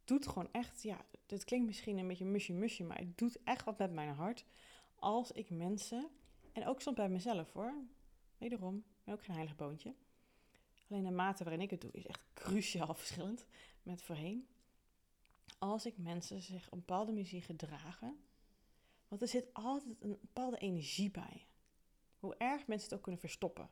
doet 0.03 0.27
gewoon 0.27 0.51
echt, 0.51 0.83
ja, 0.83 1.05
dit 1.25 1.43
klinkt 1.43 1.65
misschien 1.65 1.97
een 1.97 2.07
beetje 2.07 2.25
mushy 2.25 2.51
mushy, 2.51 2.83
maar 2.83 2.97
het 2.97 3.17
doet 3.17 3.43
echt 3.43 3.65
wat 3.65 3.77
met 3.77 3.91
mijn 3.91 4.13
hart 4.13 4.45
als 4.95 5.31
ik 5.31 5.50
mensen, 5.50 6.09
en 6.51 6.67
ook 6.67 6.81
soms 6.81 6.95
bij 6.95 7.09
mezelf 7.09 7.51
hoor, 7.51 7.74
wederom, 8.38 8.77
ik 8.77 9.03
ben 9.03 9.13
ook 9.13 9.24
geen 9.24 9.35
heilig 9.35 9.55
boontje. 9.55 9.95
Alleen 10.89 11.03
de 11.03 11.12
mate 11.12 11.43
waarin 11.43 11.62
ik 11.62 11.69
het 11.69 11.81
doe 11.81 11.91
is 11.91 12.05
echt 12.05 12.24
cruciaal 12.33 12.93
verschillend 13.03 13.45
met 13.83 14.01
voorheen. 14.01 14.47
Als 15.57 15.85
ik 15.85 15.97
mensen 15.97 16.41
zich 16.41 16.71
een 16.71 16.79
bepaalde 16.79 17.12
manier 17.12 17.43
gedragen, 17.43 18.19
want 19.07 19.21
er 19.21 19.27
zit 19.27 19.53
altijd 19.53 19.95
een 20.00 20.17
bepaalde 20.21 20.57
energie 20.57 21.12
bij. 21.12 21.47
Hoe 22.19 22.35
erg 22.35 22.67
mensen 22.67 22.88
het 22.88 22.97
ook 22.97 23.03
kunnen 23.03 23.21
verstoppen. 23.21 23.69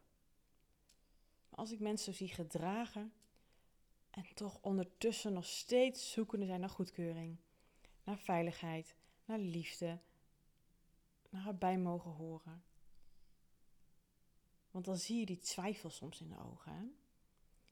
Als 1.50 1.72
ik 1.72 1.80
mensen 1.80 2.14
zie 2.14 2.28
gedragen 2.28 3.14
en 4.10 4.26
toch 4.34 4.60
ondertussen 4.62 5.34
nog 5.34 5.46
steeds 5.46 6.12
zoekende 6.12 6.46
zijn 6.46 6.60
naar 6.60 6.70
goedkeuring, 6.70 7.38
naar 8.04 8.18
veiligheid, 8.18 8.96
naar 9.26 9.40
liefde, 9.40 10.00
naar 11.30 11.48
erbij 11.48 11.78
mogen 11.78 12.12
horen. 12.12 12.64
Want 14.72 14.86
dan 14.86 14.98
zie 14.98 15.20
je 15.20 15.26
die 15.26 15.38
twijfel 15.38 15.90
soms 15.90 16.22
in 16.22 16.30
de 16.30 16.40
ogen. 16.40 16.98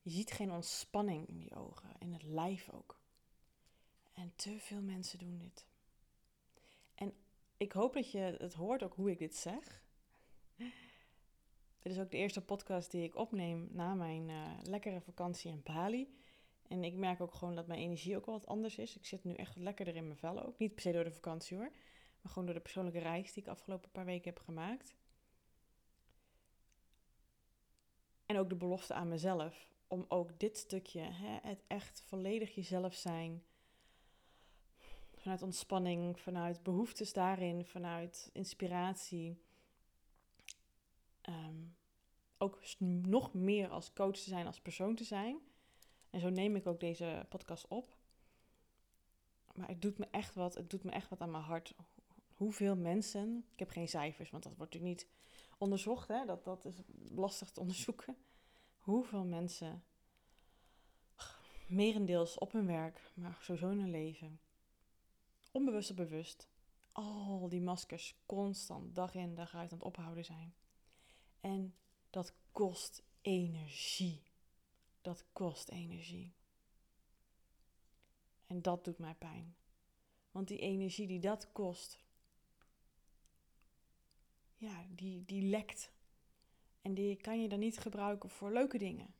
Je 0.01 0.09
ziet 0.09 0.31
geen 0.31 0.51
ontspanning 0.51 1.27
in 1.27 1.37
die 1.37 1.55
ogen, 1.55 1.89
in 1.99 2.13
het 2.13 2.23
lijf 2.23 2.69
ook. 2.69 3.00
En 4.21 4.33
te 4.35 4.59
veel 4.59 4.81
mensen 4.81 5.19
doen 5.19 5.37
dit. 5.37 5.65
En 6.95 7.13
ik 7.57 7.71
hoop 7.71 7.93
dat 7.93 8.11
je 8.11 8.35
het 8.37 8.53
hoort 8.53 8.83
ook 8.83 8.93
hoe 8.93 9.11
ik 9.11 9.17
dit 9.17 9.35
zeg. 9.35 9.83
Dit 11.79 11.91
is 11.91 11.99
ook 11.99 12.11
de 12.11 12.17
eerste 12.17 12.41
podcast 12.41 12.91
die 12.91 13.03
ik 13.03 13.15
opneem 13.15 13.67
na 13.71 13.93
mijn 13.93 14.29
uh, 14.29 14.51
lekkere 14.63 15.01
vakantie 15.01 15.51
in 15.51 15.61
Bali. 15.63 16.15
En 16.67 16.83
ik 16.83 16.93
merk 16.93 17.21
ook 17.21 17.33
gewoon 17.33 17.55
dat 17.55 17.67
mijn 17.67 17.79
energie 17.79 18.15
ook 18.15 18.25
wel 18.25 18.35
wat 18.35 18.47
anders 18.47 18.77
is. 18.77 18.95
Ik 18.95 19.05
zit 19.05 19.23
nu 19.23 19.33
echt 19.33 19.55
lekkerder 19.55 19.95
in 19.95 20.05
mijn 20.05 20.17
vel 20.17 20.45
ook. 20.45 20.57
Niet 20.57 20.73
per 20.73 20.81
se 20.81 20.91
door 20.91 21.03
de 21.03 21.11
vakantie 21.11 21.57
hoor. 21.57 21.71
Maar 22.21 22.31
gewoon 22.31 22.45
door 22.45 22.55
de 22.55 22.61
persoonlijke 22.61 22.99
reis 22.99 23.33
die 23.33 23.43
ik 23.43 23.49
afgelopen 23.49 23.91
paar 23.91 24.05
weken 24.05 24.33
heb 24.33 24.43
gemaakt. 24.43 24.95
En 28.25 28.37
ook 28.37 28.49
de 28.49 28.55
belofte 28.55 28.93
aan 28.93 29.07
mezelf 29.07 29.73
om 29.87 30.05
ook 30.07 30.39
dit 30.39 30.57
stukje, 30.57 31.01
hè, 31.01 31.39
het 31.41 31.63
echt 31.67 32.01
volledig 32.01 32.55
jezelf 32.55 32.93
zijn, 32.93 33.43
vanuit 35.21 35.41
ontspanning, 35.41 36.19
vanuit 36.19 36.63
behoeftes 36.63 37.13
daarin, 37.13 37.65
vanuit 37.65 38.29
inspiratie, 38.33 39.41
ehm, 41.21 41.63
ook 42.37 42.61
nog 42.79 43.33
meer 43.33 43.69
als 43.69 43.93
coach 43.93 44.15
te 44.17 44.29
zijn, 44.29 44.45
als 44.45 44.61
persoon 44.61 44.95
te 44.95 45.03
zijn. 45.03 45.39
En 46.09 46.19
zo 46.19 46.29
neem 46.29 46.55
ik 46.55 46.67
ook 46.67 46.79
deze 46.79 47.25
podcast 47.29 47.67
op. 47.67 47.97
Maar 49.53 49.67
het 49.67 49.81
doet 49.81 49.97
me 49.97 50.07
echt 50.11 50.35
wat, 50.35 50.55
het 50.55 50.69
doet 50.69 50.83
me 50.83 50.91
echt 50.91 51.09
wat 51.09 51.21
aan 51.21 51.31
mijn 51.31 51.43
hart. 51.43 51.75
Hoeveel 52.33 52.75
mensen, 52.75 53.45
ik 53.51 53.59
heb 53.59 53.69
geen 53.69 53.87
cijfers, 53.87 54.29
want 54.29 54.43
dat 54.43 54.55
wordt 54.55 54.73
natuurlijk 54.73 55.01
niet 55.01 55.11
onderzocht, 55.57 56.07
hè? 56.07 56.25
Dat, 56.25 56.43
dat 56.43 56.65
is 56.65 56.81
lastig 57.09 57.51
te 57.51 57.59
onderzoeken 57.65 58.17
hoeveel 58.81 59.25
mensen, 59.25 59.83
merendeels 61.67 62.37
op 62.37 62.51
hun 62.51 62.65
werk, 62.65 63.11
maar 63.13 63.37
sowieso 63.41 63.69
in 63.69 63.79
hun 63.79 63.91
leven, 63.91 64.39
onbewust 65.51 65.89
of 65.89 65.95
bewust, 65.95 66.47
al 66.91 67.49
die 67.49 67.61
maskers 67.61 68.15
constant 68.25 68.95
dag 68.95 69.15
in 69.15 69.35
dag 69.35 69.55
uit 69.55 69.71
aan 69.71 69.77
het 69.77 69.87
ophouden 69.87 70.25
zijn. 70.25 70.53
En 71.39 71.75
dat 72.09 72.33
kost 72.51 73.03
energie. 73.21 74.23
Dat 75.01 75.25
kost 75.33 75.69
energie. 75.69 76.33
En 78.47 78.61
dat 78.61 78.83
doet 78.83 78.97
mij 78.97 79.15
pijn. 79.15 79.55
Want 80.31 80.47
die 80.47 80.59
energie 80.59 81.07
die 81.07 81.19
dat 81.19 81.51
kost, 81.51 81.99
ja, 84.55 84.85
die, 84.89 85.25
die 85.25 85.41
lekt 85.41 85.91
en 86.81 86.93
die 86.93 87.15
kan 87.15 87.41
je 87.41 87.49
dan 87.49 87.59
niet 87.59 87.79
gebruiken 87.79 88.29
voor 88.29 88.51
leuke 88.51 88.77
dingen. 88.77 89.13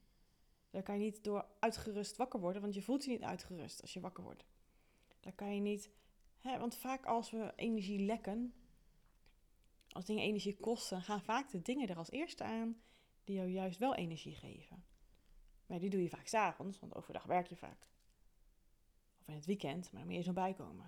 Daar 0.70 0.84
kan 0.84 0.96
je 0.96 1.02
niet 1.02 1.24
door 1.24 1.46
uitgerust 1.60 2.16
wakker 2.18 2.40
worden, 2.40 2.62
want 2.62 2.74
je 2.74 2.82
voelt 2.82 3.04
je 3.04 3.12
niet 3.12 3.22
uitgerust 3.22 3.82
als 3.82 3.94
je 3.94 4.00
wakker 4.00 4.24
wordt. 4.24 4.46
Daar 5.20 5.34
kan 5.34 5.56
je 5.56 5.62
niet, 5.62 5.90
hè, 6.42 6.60
want 6.60 6.76
vaak 6.76 7.06
als 7.06 7.32
we 7.32 7.54
energie 7.56 8.00
lekken, 8.00 8.54
als 9.90 10.06
dingen 10.06 10.24
energie 10.24 10.58
kosten, 10.58 11.02
gaan 11.02 11.22
vaak 11.22 11.52
de 11.52 11.62
dingen 11.62 11.88
er 11.88 11.98
als 11.98 12.12
eerste 12.12 12.44
aan 12.44 12.82
die 13.24 13.36
jou 13.36 13.50
juist 13.50 13.80
wel 13.80 13.96
energie 13.96 14.36
geven. 14.36 14.84
Maar 15.66 15.80
die 15.80 15.90
doe 15.90 16.02
je 16.02 16.10
vaak 16.10 16.28
s'avonds, 16.28 16.80
want 16.80 16.96
overdag 16.96 17.24
werk 17.24 17.48
je 17.48 17.56
vaak. 17.56 17.88
Of 19.22 19.28
in 19.28 19.34
het 19.34 19.46
weekend, 19.46 19.92
maar 19.92 20.02
dan 20.02 20.10
moet 20.10 20.18
je 20.18 20.24
zo 20.24 20.34
bijkomen. 20.34 20.86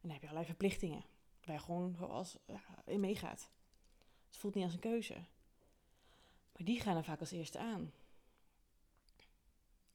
En 0.00 0.08
dan 0.08 0.10
heb 0.10 0.20
je 0.20 0.28
allerlei 0.28 0.46
verplichtingen, 0.46 1.04
waar 1.44 1.54
je 1.54 1.62
gewoon 1.62 1.94
zoals 1.94 2.36
in 2.84 3.00
meegaat. 3.00 3.50
Het 4.26 4.36
voelt 4.36 4.54
niet 4.54 4.64
als 4.64 4.74
een 4.74 4.80
keuze. 4.80 5.14
Maar 6.52 6.64
die 6.64 6.80
gaan 6.80 6.96
er 6.96 7.04
vaak 7.04 7.20
als 7.20 7.30
eerste 7.30 7.58
aan. 7.58 7.92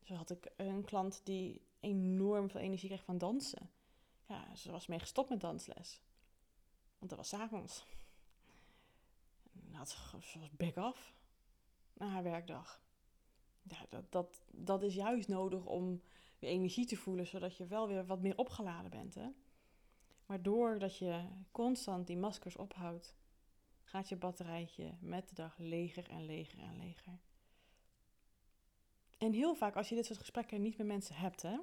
Zo 0.04 0.14
had 0.14 0.30
ik 0.30 0.52
een 0.56 0.84
klant 0.84 1.22
die 1.24 1.62
enorm 1.80 2.50
veel 2.50 2.62
energie 2.62 2.90
kreeg 2.90 3.04
van 3.04 3.18
dansen. 3.18 3.70
Ja, 4.28 4.56
ze 4.56 4.72
was 4.72 4.88
mee 4.88 5.00
gestopt 5.00 5.30
met 5.30 5.42
dansles. 5.42 6.02
Want 6.98 7.10
dat 7.10 7.18
was 7.18 7.34
avonds. 7.34 7.86
ze 10.22 10.40
was 10.40 10.52
back 10.52 10.76
off 10.76 11.14
na 11.94 12.08
haar 12.08 12.24
werkdag. 12.24 12.82
Ja, 13.62 13.86
dat, 13.90 14.12
dat, 14.12 14.42
dat 14.52 14.84
is 14.84 14.94
juist 14.94 15.28
nodig 15.28 15.66
om 15.66 16.02
weer 16.40 16.50
energie 16.50 16.86
te 16.86 16.96
voelen, 16.96 17.28
zodat 17.28 17.58
je 17.58 17.66
wel 17.66 17.88
weer 17.88 18.06
wat 18.06 18.22
meer 18.22 18.38
opgeladen 18.38 18.92
bent. 18.92 19.16
Hè? 19.16 19.30
Maar 20.26 20.42
doordat 20.42 20.98
je 20.98 21.28
constant 21.52 22.08
die 22.08 22.18
maskers 22.18 22.56
ophoudt, 22.56 23.16
gaat 23.84 24.10
je 24.10 24.16
batterijtje 24.16 24.98
met 25.00 25.30
de 25.30 25.36
dag 25.36 25.58
leger 25.58 26.10
en 26.10 26.26
leger 26.26 26.60
en 26.60 26.78
leger. 26.78 27.20
En 29.18 29.34
heel 29.34 29.56
vaak 29.56 29.76
als 29.76 29.90
je 29.90 29.96
dit 29.96 30.06
soort 30.06 30.20
gesprekken 30.20 30.62
niet 30.62 30.78
met 30.78 30.88
mensen 30.88 31.16
hebt, 31.16 31.42
hè, 31.42 31.58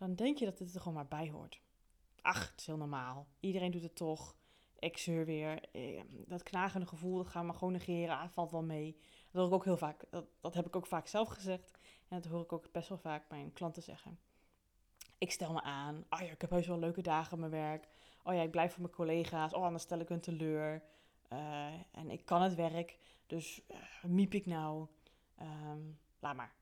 dan 0.00 0.14
denk 0.14 0.38
je 0.38 0.44
dat 0.44 0.58
het 0.58 0.74
er 0.74 0.80
gewoon 0.80 0.94
maar 0.94 1.08
bij 1.08 1.30
hoort. 1.30 1.60
Ach, 2.22 2.50
het 2.50 2.60
is 2.60 2.66
heel 2.66 2.76
normaal. 2.76 3.26
Iedereen 3.40 3.70
doet 3.70 3.82
het 3.82 3.96
toch. 3.96 4.36
ik 4.78 4.98
zeur 4.98 5.24
weer. 5.24 5.68
Eh, 5.72 6.02
dat 6.10 6.42
knagende 6.42 6.86
gevoel, 6.86 7.16
dat 7.16 7.28
gaan 7.28 7.46
we 7.46 7.52
gewoon 7.52 7.72
negeren. 7.72 8.18
Ah, 8.18 8.30
valt 8.30 8.50
wel 8.50 8.62
mee. 8.62 8.96
Dat 9.30 9.42
hoor 9.42 9.46
ik 9.46 9.52
ook 9.52 9.64
heel 9.64 9.76
vaak. 9.76 10.04
Dat, 10.10 10.26
dat 10.40 10.54
heb 10.54 10.66
ik 10.66 10.76
ook 10.76 10.86
vaak 10.86 11.06
zelf 11.06 11.28
gezegd. 11.28 11.78
En 12.08 12.20
dat 12.20 12.30
hoor 12.30 12.42
ik 12.42 12.52
ook 12.52 12.72
best 12.72 12.88
wel 12.88 12.98
vaak 12.98 13.28
mijn 13.28 13.52
klanten 13.52 13.82
zeggen. 13.82 14.18
Ik 15.18 15.30
stel 15.30 15.52
me 15.52 15.62
aan. 15.62 16.04
Oh 16.10 16.20
ja, 16.20 16.30
ik 16.30 16.40
heb 16.40 16.50
heus 16.50 16.66
wel 16.66 16.78
leuke 16.78 17.02
dagen 17.02 17.32
op 17.32 17.38
mijn 17.38 17.50
werk. 17.50 17.88
Oh 18.24 18.34
ja, 18.34 18.42
ik 18.42 18.50
blijf 18.50 18.72
voor 18.72 18.82
mijn 18.82 18.94
collega's. 18.94 19.54
Oh, 19.54 19.62
anders 19.62 19.82
stel 19.82 19.98
ik 19.98 20.08
hun 20.08 20.20
teleur. 20.20 20.82
Uh, 21.32 21.66
en 21.90 22.10
ik 22.10 22.24
kan 22.24 22.42
het 22.42 22.54
werk. 22.54 22.98
Dus 23.26 23.62
uh, 23.70 23.76
miep 24.10 24.34
ik 24.34 24.46
nou. 24.46 24.86
Um, 25.40 25.98
laat 26.18 26.36
maar. 26.36 26.59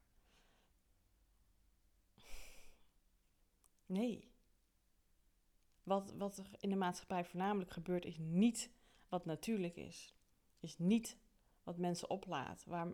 Nee. 3.89 4.31
Wat, 5.83 6.13
wat 6.17 6.37
er 6.39 6.47
in 6.61 6.71
de 6.71 6.77
maatschappij 6.77 7.25
voornamelijk 7.25 7.71
gebeurt, 7.71 8.05
is 8.05 8.17
niet 8.19 8.71
wat 9.09 9.25
natuurlijk 9.25 9.77
is. 9.77 10.15
Is 10.61 10.79
niet 10.79 11.17
wat 11.63 11.79
mensen 11.79 12.11
oplaat. 12.11 12.65
Waar, 12.65 12.87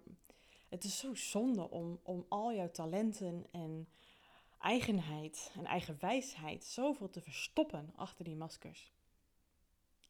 het 0.68 0.84
is 0.84 0.98
zo 0.98 1.14
zonde 1.14 1.70
om, 1.70 2.00
om 2.02 2.26
al 2.28 2.54
jouw 2.54 2.70
talenten 2.70 3.46
en 3.50 3.88
eigenheid 4.58 5.52
en 5.54 5.64
eigen 5.64 5.96
wijsheid 6.00 6.64
zoveel 6.64 7.10
te 7.10 7.20
verstoppen 7.20 7.92
achter 7.96 8.24
die 8.24 8.36
maskers. 8.36 8.92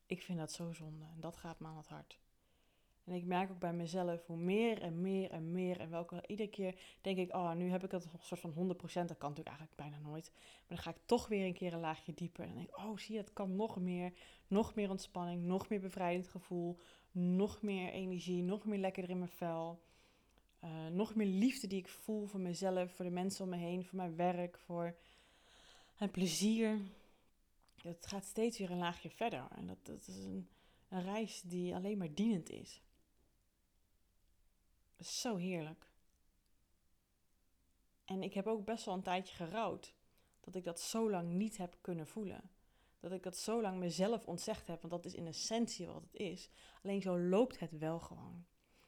Ik 0.07 0.23
vind 0.23 0.39
dat 0.39 0.53
zo 0.53 0.73
zonde 0.73 1.05
en 1.05 1.21
dat 1.21 1.37
gaat 1.37 1.61
me 1.61 1.67
aan 1.67 1.77
het 1.77 1.89
hart. 1.89 2.19
En 3.05 3.13
ik 3.13 3.25
merk 3.25 3.51
ook 3.51 3.59
bij 3.59 3.73
mezelf 3.73 4.27
hoe 4.27 4.37
meer 4.37 4.83
en 4.83 5.01
meer 5.01 5.31
en 5.31 5.53
meer 5.53 5.81
en 5.81 5.91
welke 5.91 6.25
iedere 6.27 6.49
keer 6.49 6.75
denk 7.01 7.19
ik, 7.19 7.35
oh, 7.35 7.53
nu 7.53 7.71
heb 7.71 7.85
ik 7.85 7.91
het 7.91 8.05
een 8.05 8.11
soort 8.21 8.41
van 8.41 8.51
100%, 8.51 8.57
dat 8.57 8.93
kan 8.93 9.05
natuurlijk 9.07 9.49
eigenlijk 9.49 9.77
bijna 9.77 9.99
nooit. 9.99 10.31
Maar 10.35 10.69
dan 10.69 10.79
ga 10.79 10.91
ik 10.91 11.01
toch 11.07 11.29
weer 11.29 11.47
een 11.47 11.55
keer 11.55 11.73
een 11.73 11.81
laagje 11.81 12.15
dieper 12.15 12.45
en 12.45 12.55
denk, 12.55 12.77
oh, 12.77 12.97
zie 12.97 13.15
je, 13.15 13.21
het 13.21 13.33
kan 13.33 13.57
nog 13.57 13.81
meer, 13.81 14.13
nog 14.47 14.75
meer 14.75 14.91
ontspanning, 14.91 15.43
nog 15.43 15.69
meer 15.69 15.81
bevrijdend 15.81 16.29
gevoel, 16.29 16.79
nog 17.11 17.63
meer 17.63 17.91
energie, 17.93 18.43
nog 18.43 18.65
meer 18.65 18.79
lekkerder 18.79 19.11
in 19.11 19.19
mijn 19.19 19.31
vel. 19.31 19.81
Uh, 20.65 20.87
nog 20.87 21.15
meer 21.15 21.27
liefde 21.27 21.67
die 21.67 21.79
ik 21.79 21.89
voel 21.89 22.27
voor 22.27 22.41
mezelf, 22.41 22.93
voor 22.93 23.05
de 23.05 23.11
mensen 23.11 23.45
om 23.45 23.51
me 23.51 23.57
heen, 23.57 23.85
voor 23.85 23.97
mijn 23.97 24.17
werk, 24.17 24.59
voor 24.59 24.97
het 25.95 26.11
plezier. 26.11 26.79
Het 27.83 28.07
gaat 28.07 28.25
steeds 28.25 28.59
weer 28.59 28.71
een 28.71 28.79
laagje 28.79 29.11
verder. 29.11 29.47
En 29.57 29.67
dat, 29.67 29.79
dat 29.83 30.09
is 30.09 30.25
een, 30.25 30.49
een 30.89 31.03
reis 31.03 31.43
die 31.43 31.75
alleen 31.75 31.99
maar 31.99 32.15
dienend 32.15 32.51
is. 32.51 32.83
Zo 35.01 35.37
heerlijk. 35.37 35.87
En 38.05 38.23
ik 38.23 38.35
heb 38.35 38.47
ook 38.47 38.65
best 38.65 38.85
wel 38.85 38.95
een 38.95 39.03
tijdje 39.03 39.35
gerouwd 39.35 39.95
dat 40.41 40.55
ik 40.55 40.65
dat 40.65 40.81
zo 40.81 41.11
lang 41.11 41.33
niet 41.33 41.57
heb 41.57 41.77
kunnen 41.81 42.07
voelen. 42.07 42.51
Dat 43.01 43.13
ik 43.13 43.23
dat 43.23 43.37
zo 43.37 43.61
lang 43.61 43.79
mezelf 43.79 44.27
ontzegd 44.27 44.67
heb, 44.67 44.81
want 44.81 44.93
dat 44.93 45.05
is 45.05 45.15
in 45.15 45.27
essentie 45.27 45.87
wat 45.87 46.03
het 46.03 46.15
is. 46.15 46.51
Alleen 46.83 47.03
zo 47.03 47.19
loopt 47.19 47.59
het 47.59 47.79
wel 47.79 48.01
gewoon. 48.01 48.45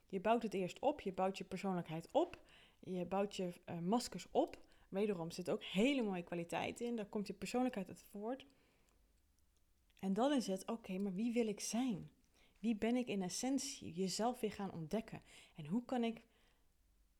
Je 0.07 0.21
bouwt 0.21 0.43
het 0.43 0.55
eerst 0.55 0.79
op, 0.79 1.01
je 1.01 1.13
bouwt 1.13 1.39
je 1.39 1.45
persoonlijkheid 1.45 2.09
op, 2.11 2.43
je 2.81 3.07
bouwt 3.07 3.37
je 3.37 3.61
uh, 3.67 3.79
maskers 3.79 4.27
op. 4.31 4.65
Wederom 4.89 5.31
zit 5.31 5.51
ook 5.51 5.63
hele 5.63 6.03
mooie 6.03 6.23
kwaliteit 6.23 6.81
in, 6.81 6.97
daar 6.97 7.07
komt 7.07 7.27
je 7.27 7.33
persoonlijkheid 7.33 7.89
uit 7.89 8.03
voort. 8.03 8.47
En 9.99 10.13
dan 10.13 10.33
is 10.33 10.47
het, 10.47 10.67
oké, 10.67 10.99
maar 10.99 11.15
wie 11.15 11.33
wil 11.33 11.47
ik 11.47 11.61
zijn? 11.61 12.11
Wie 12.67 12.77
ben 12.77 12.97
ik 12.97 13.07
in 13.09 13.23
essentie? 13.23 13.93
Jezelf 13.93 14.41
weer 14.41 14.53
gaan 14.53 14.73
ontdekken. 14.73 15.23
En 15.55 15.67
hoe 15.67 15.85
kan 15.85 16.05
ik 16.05 16.23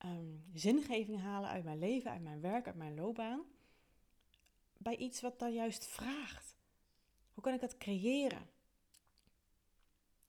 um, 0.05 0.43
zingeving 0.53 1.19
halen 1.19 1.49
uit 1.49 1.63
mijn 1.63 1.79
leven, 1.79 2.11
uit 2.11 2.21
mijn 2.21 2.41
werk, 2.41 2.67
uit 2.67 2.75
mijn 2.75 2.95
loopbaan? 2.95 3.41
Bij 4.77 4.95
iets 4.95 5.21
wat 5.21 5.39
daar 5.39 5.49
juist 5.49 5.85
vraagt. 5.85 6.55
Hoe 7.33 7.43
kan 7.43 7.53
ik 7.53 7.59
dat 7.59 7.77
creëren? 7.77 8.49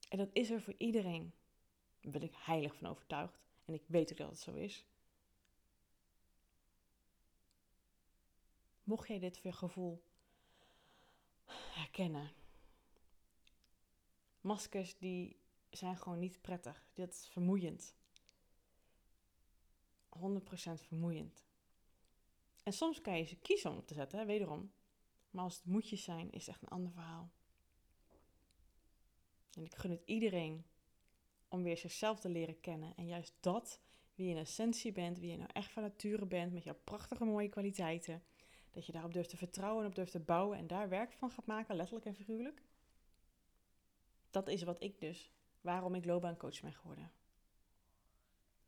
En 0.09 0.19
dat 0.19 0.29
is 0.33 0.51
er 0.51 0.61
voor 0.61 0.75
iedereen. 0.77 1.33
Daar 2.01 2.13
ben 2.13 2.23
ik 2.23 2.35
heilig 2.37 2.75
van 2.75 2.89
overtuigd. 2.89 3.39
En 3.65 3.75
ik 3.75 3.83
weet 3.87 4.11
ook 4.11 4.19
dat 4.19 4.31
het 4.31 4.41
zo 4.41 4.55
is. 4.55 4.85
Mocht 8.85 9.09
jij 9.09 9.19
dit 9.19 9.41
gevoel 9.43 10.03
herkennen. 11.73 12.31
Maskers 14.41 14.99
die 14.99 15.41
zijn 15.71 15.97
gewoon 15.97 16.19
niet 16.19 16.41
prettig. 16.41 16.89
Dit 16.95 17.13
is 17.13 17.29
vermoeiend. 17.29 17.95
100% 20.09 20.21
vermoeiend. 20.75 21.47
En 22.63 22.73
soms 22.73 23.01
kan 23.01 23.19
je 23.19 23.25
ze 23.25 23.37
kiezen 23.37 23.71
om 23.71 23.77
op 23.77 23.87
te 23.87 23.95
zetten, 23.95 24.19
hè, 24.19 24.25
wederom. 24.25 24.73
Maar 25.31 25.45
als 25.45 25.57
het 25.57 25.65
moedjes 25.65 26.05
zijn, 26.05 26.31
is 26.31 26.47
het 26.47 26.55
echt 26.55 26.63
een 26.63 26.69
ander 26.69 26.93
verhaal. 26.93 27.31
En 29.53 29.65
ik 29.65 29.75
gun 29.75 29.91
het 29.91 30.03
iedereen 30.05 30.67
om 31.49 31.63
weer 31.63 31.77
zichzelf 31.77 32.21
te 32.21 32.29
leren 32.29 32.61
kennen. 32.61 32.97
En 32.97 33.07
juist 33.07 33.35
dat, 33.41 33.81
wie 34.15 34.27
je 34.27 34.35
in 34.35 34.41
essentie 34.41 34.93
bent, 34.93 35.19
wie 35.19 35.31
je 35.31 35.37
nou 35.37 35.51
echt 35.53 35.71
van 35.71 35.83
nature 35.83 36.27
bent, 36.27 36.53
met 36.53 36.65
jouw 36.65 36.79
prachtige 36.85 37.25
mooie 37.25 37.49
kwaliteiten. 37.49 38.23
Dat 38.71 38.87
je 38.87 38.93
daarop 38.93 39.13
durft 39.13 39.31
te 39.31 39.37
vertrouwen 39.37 39.83
en 39.83 39.89
op 39.89 39.95
durft 39.95 40.13
te 40.13 40.21
bouwen 40.21 40.59
en 40.59 40.67
daar 40.67 40.89
werk 40.89 41.13
van 41.13 41.31
gaat 41.31 41.47
maken, 41.47 41.77
letterlijk 41.77 42.07
en 42.07 42.15
figuurlijk. 42.15 42.63
Dat 44.31 44.49
is 44.49 44.63
wat 44.63 44.83
ik 44.83 45.01
dus, 45.01 45.31
waarom 45.61 45.95
ik 45.95 46.05
loopbaancoach 46.05 46.61
ben 46.61 46.73
geworden. 46.73 47.11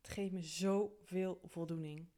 Het 0.00 0.10
geeft 0.10 0.32
me 0.32 0.42
zoveel 0.42 1.40
voldoening. 1.44 2.08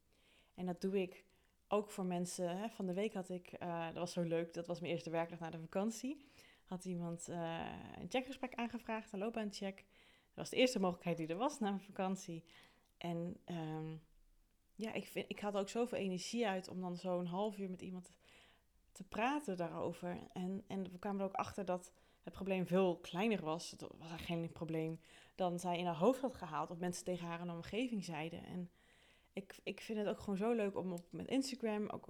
En 0.55 0.67
dat 0.67 0.81
doe 0.81 1.01
ik 1.01 1.25
ook 1.69 1.91
voor 1.91 2.05
mensen. 2.05 2.59
Hè. 2.59 2.69
Van 2.69 2.87
de 2.87 2.93
week 2.93 3.15
had 3.15 3.29
ik, 3.29 3.53
uh, 3.63 3.85
dat 3.87 3.95
was 3.95 4.13
zo 4.13 4.23
leuk, 4.23 4.55
dat 4.55 4.67
was 4.67 4.81
mijn 4.81 4.93
eerste 4.93 5.11
werkdag 5.11 5.39
na 5.39 5.51
de 5.51 5.59
vakantie. 5.59 6.25
Had 6.65 6.85
iemand 6.85 7.29
uh, 7.29 7.67
een 7.99 8.11
checkgesprek 8.11 8.55
aangevraagd, 8.55 9.13
een 9.13 9.19
loopbaancheck. 9.19 9.77
Dat 9.77 10.35
was 10.35 10.51
de 10.51 10.57
eerste 10.57 10.81
mogelijkheid 10.81 11.17
die 11.17 11.27
er 11.27 11.37
was 11.37 11.59
na 11.59 11.69
mijn 11.69 11.83
vakantie. 11.83 12.45
En 12.99 13.37
um, 13.47 14.03
ja, 14.75 14.93
ik, 14.93 15.07
vind, 15.07 15.31
ik 15.31 15.41
had 15.41 15.57
ook 15.57 15.69
zoveel 15.69 15.99
energie 15.99 16.47
uit 16.47 16.69
om 16.69 16.81
dan 16.81 16.97
zo'n 16.97 17.27
half 17.27 17.59
uur 17.59 17.71
met 17.71 17.83
iemand 17.83 18.17
te 18.93 19.05
praten 19.05 19.57
daarover. 19.57 20.19
En, 20.33 20.65
en 20.67 20.83
we 20.91 20.99
kwamen 20.99 21.21
er 21.21 21.27
ook 21.27 21.33
achter 21.33 21.65
dat 21.65 21.93
het 22.23 22.33
probleem 22.33 22.67
veel 22.67 22.97
kleiner 22.97 23.45
was. 23.45 23.71
Het 23.71 23.81
was 23.81 24.21
geen 24.21 24.53
probleem 24.53 25.01
dan 25.35 25.59
zij 25.59 25.79
in 25.79 25.87
haar 25.87 25.97
hoofd 25.97 26.21
had 26.21 26.35
gehaald. 26.35 26.71
Of 26.71 26.79
mensen 26.79 27.05
tegen 27.05 27.27
haar 27.27 27.41
in 27.41 27.47
de 27.47 27.53
omgeving 27.53 28.05
zeiden. 28.05 28.45
En 28.45 28.71
ik, 29.33 29.59
ik 29.63 29.81
vind 29.81 29.99
het 29.99 30.09
ook 30.09 30.19
gewoon 30.19 30.37
zo 30.37 30.53
leuk 30.53 30.77
om 30.77 30.93
op, 30.93 31.07
met 31.11 31.29
Instagram 31.29 31.89
ook 31.89 32.07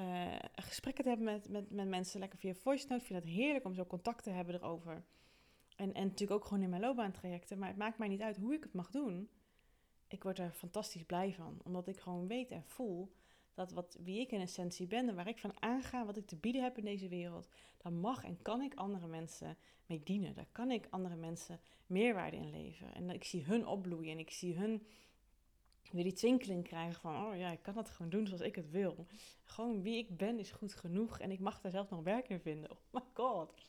uh, 0.00 0.36
gesprekken 0.54 1.02
te 1.04 1.08
hebben 1.10 1.26
met, 1.26 1.48
met, 1.48 1.70
met 1.70 1.88
mensen. 1.88 2.20
Lekker 2.20 2.38
via 2.38 2.54
voice 2.54 2.86
note. 2.88 3.00
Ik 3.00 3.06
vind 3.06 3.22
het 3.22 3.32
heerlijk 3.32 3.64
om 3.64 3.74
zo 3.74 3.84
contact 3.84 4.22
te 4.22 4.30
hebben 4.30 4.54
erover. 4.54 5.04
En, 5.76 5.94
en 5.94 6.04
natuurlijk 6.04 6.40
ook 6.40 6.46
gewoon 6.46 6.62
in 6.62 6.70
mijn 6.70 6.82
loopbaantrajecten. 6.82 7.58
Maar 7.58 7.68
het 7.68 7.76
maakt 7.76 7.98
mij 7.98 8.08
niet 8.08 8.22
uit 8.22 8.36
hoe 8.36 8.54
ik 8.54 8.62
het 8.62 8.74
mag 8.74 8.90
doen. 8.90 9.30
Ik 10.08 10.22
word 10.22 10.38
er 10.38 10.52
fantastisch 10.52 11.04
blij 11.04 11.34
van. 11.34 11.60
Omdat 11.64 11.86
ik 11.86 12.00
gewoon 12.00 12.26
weet 12.26 12.50
en 12.50 12.64
voel 12.64 13.12
dat 13.54 13.72
wat, 13.72 13.96
wie 14.00 14.20
ik 14.20 14.32
in 14.32 14.40
essentie 14.40 14.86
ben 14.86 15.08
en 15.08 15.14
waar 15.14 15.28
ik 15.28 15.38
van 15.38 15.62
aanga, 15.62 16.04
wat 16.04 16.16
ik 16.16 16.26
te 16.26 16.36
bieden 16.36 16.62
heb 16.62 16.78
in 16.78 16.84
deze 16.84 17.08
wereld, 17.08 17.48
daar 17.76 17.92
mag 17.92 18.24
en 18.24 18.42
kan 18.42 18.60
ik 18.60 18.74
andere 18.74 19.06
mensen 19.06 19.56
mee 19.86 20.02
dienen. 20.02 20.34
Daar 20.34 20.48
kan 20.52 20.70
ik 20.70 20.86
andere 20.90 21.16
mensen 21.16 21.60
meerwaarde 21.86 22.36
in 22.36 22.50
leveren. 22.50 22.94
En 22.94 23.10
ik 23.10 23.24
zie 23.24 23.44
hun 23.44 23.66
opbloeien 23.66 24.12
en 24.12 24.18
ik 24.18 24.30
zie 24.30 24.56
hun 24.56 24.86
weer 25.90 26.04
die 26.04 26.12
twinkeling 26.12 26.64
krijgen 26.64 27.00
van, 27.00 27.26
oh 27.26 27.36
ja, 27.36 27.50
ik 27.50 27.62
kan 27.62 27.74
dat 27.74 27.90
gewoon 27.90 28.10
doen 28.10 28.26
zoals 28.26 28.42
ik 28.42 28.54
het 28.54 28.70
wil. 28.70 29.06
Gewoon 29.44 29.82
wie 29.82 29.98
ik 29.98 30.16
ben 30.16 30.38
is 30.38 30.50
goed 30.50 30.74
genoeg 30.74 31.18
en 31.18 31.30
ik 31.30 31.40
mag 31.40 31.60
daar 31.60 31.70
zelf 31.70 31.90
nog 31.90 32.02
werk 32.02 32.28
in 32.28 32.40
vinden. 32.40 32.70
Oh 32.92 32.92
my 32.92 33.00
god. 33.12 33.68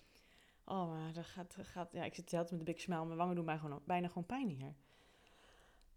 Oh, 0.65 0.89
maar 0.89 1.13
dat 1.13 1.25
gaat, 1.25 1.57
gaat, 1.61 1.91
ja, 1.91 2.03
ik 2.03 2.15
zit 2.15 2.29
zelf 2.29 2.51
met 2.51 2.59
een 2.59 2.65
big 2.65 2.79
smile. 2.79 3.05
Mijn 3.05 3.17
wangen 3.17 3.35
doen 3.35 3.45
mij 3.45 3.57
gewoon, 3.57 3.81
bijna 3.85 4.07
gewoon 4.07 4.25
pijn 4.25 4.49
hier. 4.49 4.73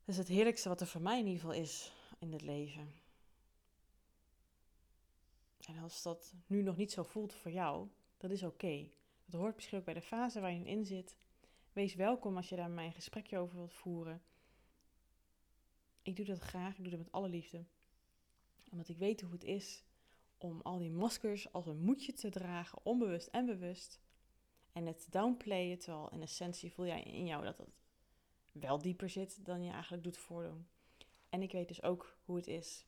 Dat 0.04 0.14
is 0.14 0.16
het 0.16 0.28
heerlijkste 0.28 0.68
wat 0.68 0.80
er 0.80 0.86
voor 0.86 1.00
mij 1.00 1.18
in 1.18 1.26
ieder 1.26 1.40
geval 1.40 1.56
is 1.56 1.92
in 2.18 2.32
het 2.32 2.42
leven. 2.42 2.92
En 5.66 5.78
als 5.78 6.02
dat 6.02 6.34
nu 6.46 6.62
nog 6.62 6.76
niet 6.76 6.92
zo 6.92 7.02
voelt 7.02 7.34
voor 7.34 7.50
jou, 7.50 7.88
dat 8.16 8.30
is 8.30 8.42
oké. 8.42 8.88
Dat 9.24 9.40
hoort 9.40 9.54
misschien 9.54 9.78
ook 9.78 9.84
bij 9.84 9.94
de 9.94 10.02
fase 10.02 10.40
waar 10.40 10.52
je 10.52 10.64
in 10.64 10.84
zit. 10.84 11.16
Wees 11.72 11.94
welkom 11.94 12.36
als 12.36 12.48
je 12.48 12.56
daar 12.56 12.70
mijn 12.70 12.92
gesprekje 12.92 13.38
over 13.38 13.56
wilt 13.56 13.72
voeren. 13.72 14.22
Ik 16.02 16.16
doe 16.16 16.24
dat 16.24 16.38
graag, 16.38 16.76
ik 16.76 16.82
doe 16.82 16.90
dat 16.90 16.98
met 16.98 17.12
alle 17.12 17.28
liefde. 17.28 17.64
Omdat 18.70 18.88
ik 18.88 18.98
weet 18.98 19.20
hoe 19.20 19.32
het 19.32 19.44
is 19.44 19.84
om 20.38 20.60
al 20.60 20.78
die 20.78 20.90
maskers 20.90 21.52
als 21.52 21.66
een 21.66 21.80
moedje 21.80 22.12
te 22.12 22.30
dragen, 22.30 22.78
onbewust 22.82 23.26
en 23.26 23.46
bewust 23.46 24.00
en 24.72 24.86
het 24.86 25.06
downplayen, 25.10 25.78
terwijl 25.78 26.10
in 26.10 26.22
essentie 26.22 26.72
voel 26.72 26.86
jij 26.86 27.02
in 27.02 27.26
jou 27.26 27.44
dat 27.44 27.58
het 27.58 27.68
wel 28.52 28.78
dieper 28.78 29.08
zit 29.10 29.44
dan 29.44 29.62
je 29.62 29.70
eigenlijk 29.70 30.02
doet 30.02 30.16
voordoen. 30.16 30.66
En 31.28 31.42
ik 31.42 31.52
weet 31.52 31.68
dus 31.68 31.82
ook 31.82 32.18
hoe 32.24 32.36
het 32.36 32.46
is 32.46 32.86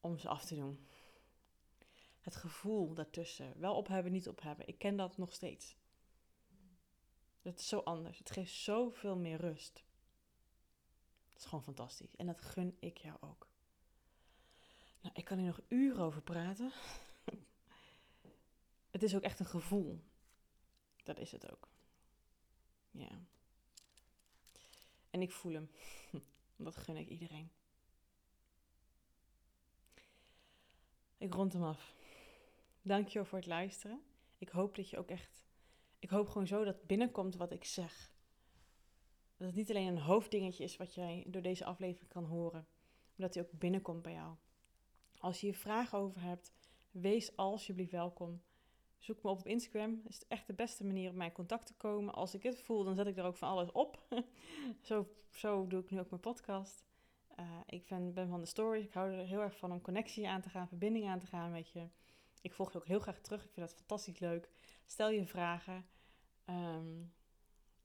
om 0.00 0.18
ze 0.18 0.28
af 0.28 0.44
te 0.44 0.54
doen. 0.54 0.86
Het 2.24 2.36
gevoel 2.36 2.94
daartussen, 2.94 3.60
wel 3.60 3.76
op 3.76 3.88
hebben, 3.88 4.12
niet 4.12 4.28
op 4.28 4.42
hebben, 4.42 4.68
ik 4.68 4.78
ken 4.78 4.96
dat 4.96 5.16
nog 5.16 5.32
steeds. 5.32 5.76
Het 7.42 7.58
is 7.58 7.68
zo 7.68 7.78
anders. 7.78 8.18
Het 8.18 8.30
geeft 8.30 8.52
zoveel 8.52 9.16
meer 9.16 9.36
rust. 9.36 9.84
Het 11.28 11.38
is 11.38 11.44
gewoon 11.44 11.64
fantastisch. 11.64 12.16
En 12.16 12.26
dat 12.26 12.40
gun 12.40 12.76
ik 12.78 12.98
jou 12.98 13.16
ook. 13.20 13.48
Nou, 15.00 15.14
ik 15.14 15.24
kan 15.24 15.38
hier 15.38 15.46
nog 15.46 15.60
uren 15.68 16.04
over 16.04 16.22
praten. 16.22 16.72
het 18.90 19.02
is 19.02 19.14
ook 19.14 19.22
echt 19.22 19.40
een 19.40 19.46
gevoel. 19.46 20.00
Dat 21.02 21.18
is 21.18 21.32
het 21.32 21.50
ook. 21.52 21.68
Ja. 22.90 23.20
En 25.10 25.22
ik 25.22 25.32
voel 25.32 25.52
hem. 25.52 25.70
Dat 26.56 26.76
gun 26.76 26.96
ik 26.96 27.08
iedereen. 27.08 27.50
Ik 31.18 31.34
rond 31.34 31.52
hem 31.52 31.62
af. 31.62 31.94
Dankjewel 32.86 33.24
voor 33.24 33.38
het 33.38 33.46
luisteren. 33.46 34.02
Ik 34.38 34.48
hoop 34.48 34.76
dat 34.76 34.90
je 34.90 34.98
ook 34.98 35.08
echt. 35.08 35.44
Ik 35.98 36.10
hoop 36.10 36.28
gewoon 36.28 36.46
zo 36.46 36.64
dat 36.64 36.86
binnenkomt 36.86 37.36
wat 37.36 37.52
ik 37.52 37.64
zeg. 37.64 38.12
Dat 39.36 39.46
het 39.46 39.56
niet 39.56 39.70
alleen 39.70 39.86
een 39.86 39.98
hoofddingetje 39.98 40.64
is 40.64 40.76
wat 40.76 40.94
jij 40.94 41.24
door 41.26 41.42
deze 41.42 41.64
aflevering 41.64 42.10
kan 42.10 42.24
horen, 42.24 42.66
maar 43.04 43.26
dat 43.26 43.34
hij 43.34 43.42
ook 43.42 43.58
binnenkomt 43.58 44.02
bij 44.02 44.12
jou. 44.12 44.34
Als 45.18 45.40
je 45.40 45.46
hier 45.46 45.56
vragen 45.56 45.98
over 45.98 46.20
hebt, 46.20 46.52
wees 46.90 47.36
alsjeblieft 47.36 47.90
welkom. 47.90 48.42
Zoek 48.98 49.22
me 49.22 49.30
op 49.30 49.38
op 49.38 49.46
Instagram. 49.46 50.00
Dat 50.02 50.12
is 50.12 50.26
echt 50.28 50.46
de 50.46 50.54
beste 50.54 50.84
manier 50.84 51.10
om 51.10 51.16
mij 51.16 51.26
in 51.26 51.32
contact 51.32 51.66
te 51.66 51.74
komen. 51.74 52.14
Als 52.14 52.34
ik 52.34 52.42
het 52.42 52.60
voel, 52.60 52.84
dan 52.84 52.94
zet 52.94 53.06
ik 53.06 53.16
er 53.16 53.24
ook 53.24 53.36
van 53.36 53.48
alles 53.48 53.72
op. 53.72 54.06
zo, 54.88 55.08
zo 55.30 55.66
doe 55.66 55.80
ik 55.80 55.90
nu 55.90 56.00
ook 56.00 56.10
mijn 56.10 56.22
podcast. 56.22 56.84
Uh, 57.40 57.60
ik 57.66 57.86
ben, 57.86 58.12
ben, 58.12 58.28
van 58.28 58.40
de 58.40 58.46
stories. 58.46 58.84
Ik 58.84 58.94
hou 58.94 59.12
er 59.12 59.26
heel 59.26 59.40
erg 59.40 59.56
van 59.56 59.72
om 59.72 59.80
connectie 59.80 60.28
aan 60.28 60.40
te 60.40 60.48
gaan, 60.48 60.68
verbinding 60.68 61.08
aan 61.08 61.18
te 61.18 61.26
gaan 61.26 61.50
met 61.50 61.70
je. 61.70 61.88
Ik 62.44 62.52
volg 62.52 62.72
je 62.72 62.78
ook 62.78 62.86
heel 62.86 63.00
graag 63.00 63.18
terug. 63.18 63.44
Ik 63.44 63.50
vind 63.52 63.66
dat 63.66 63.76
fantastisch 63.76 64.18
leuk. 64.18 64.48
Stel 64.86 65.10
je 65.10 65.26
vragen. 65.26 65.86
Um, 66.46 67.12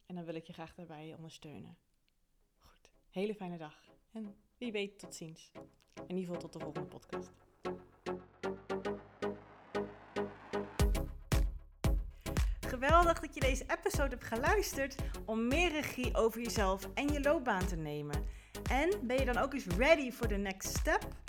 en 0.05 0.15
dan 0.15 0.25
wil 0.25 0.35
ik 0.35 0.45
je 0.45 0.53
graag 0.53 0.73
daarbij 0.73 1.13
ondersteunen. 1.15 1.77
Goed. 2.59 2.91
Hele 3.09 3.35
fijne 3.35 3.57
dag. 3.57 3.89
En 4.11 4.35
wie 4.57 4.71
weet, 4.71 4.99
tot 4.99 5.15
ziens. 5.15 5.51
In 6.07 6.15
ieder 6.15 6.23
geval 6.23 6.37
tot 6.37 6.53
de 6.53 6.59
volgende 6.59 6.87
podcast. 6.87 7.31
Geweldig 12.59 13.19
dat 13.19 13.33
je 13.33 13.39
deze 13.39 13.65
episode 13.67 14.09
hebt 14.09 14.23
geluisterd 14.23 14.95
om 15.25 15.47
meer 15.47 15.71
regie 15.71 16.15
over 16.15 16.41
jezelf 16.41 16.89
en 16.93 17.07
je 17.07 17.21
loopbaan 17.21 17.67
te 17.67 17.75
nemen. 17.75 18.25
En 18.69 19.07
ben 19.07 19.17
je 19.17 19.25
dan 19.25 19.37
ook 19.37 19.53
eens 19.53 19.65
ready 19.65 20.11
for 20.11 20.27
the 20.27 20.35
next 20.35 20.77
step? 20.77 21.28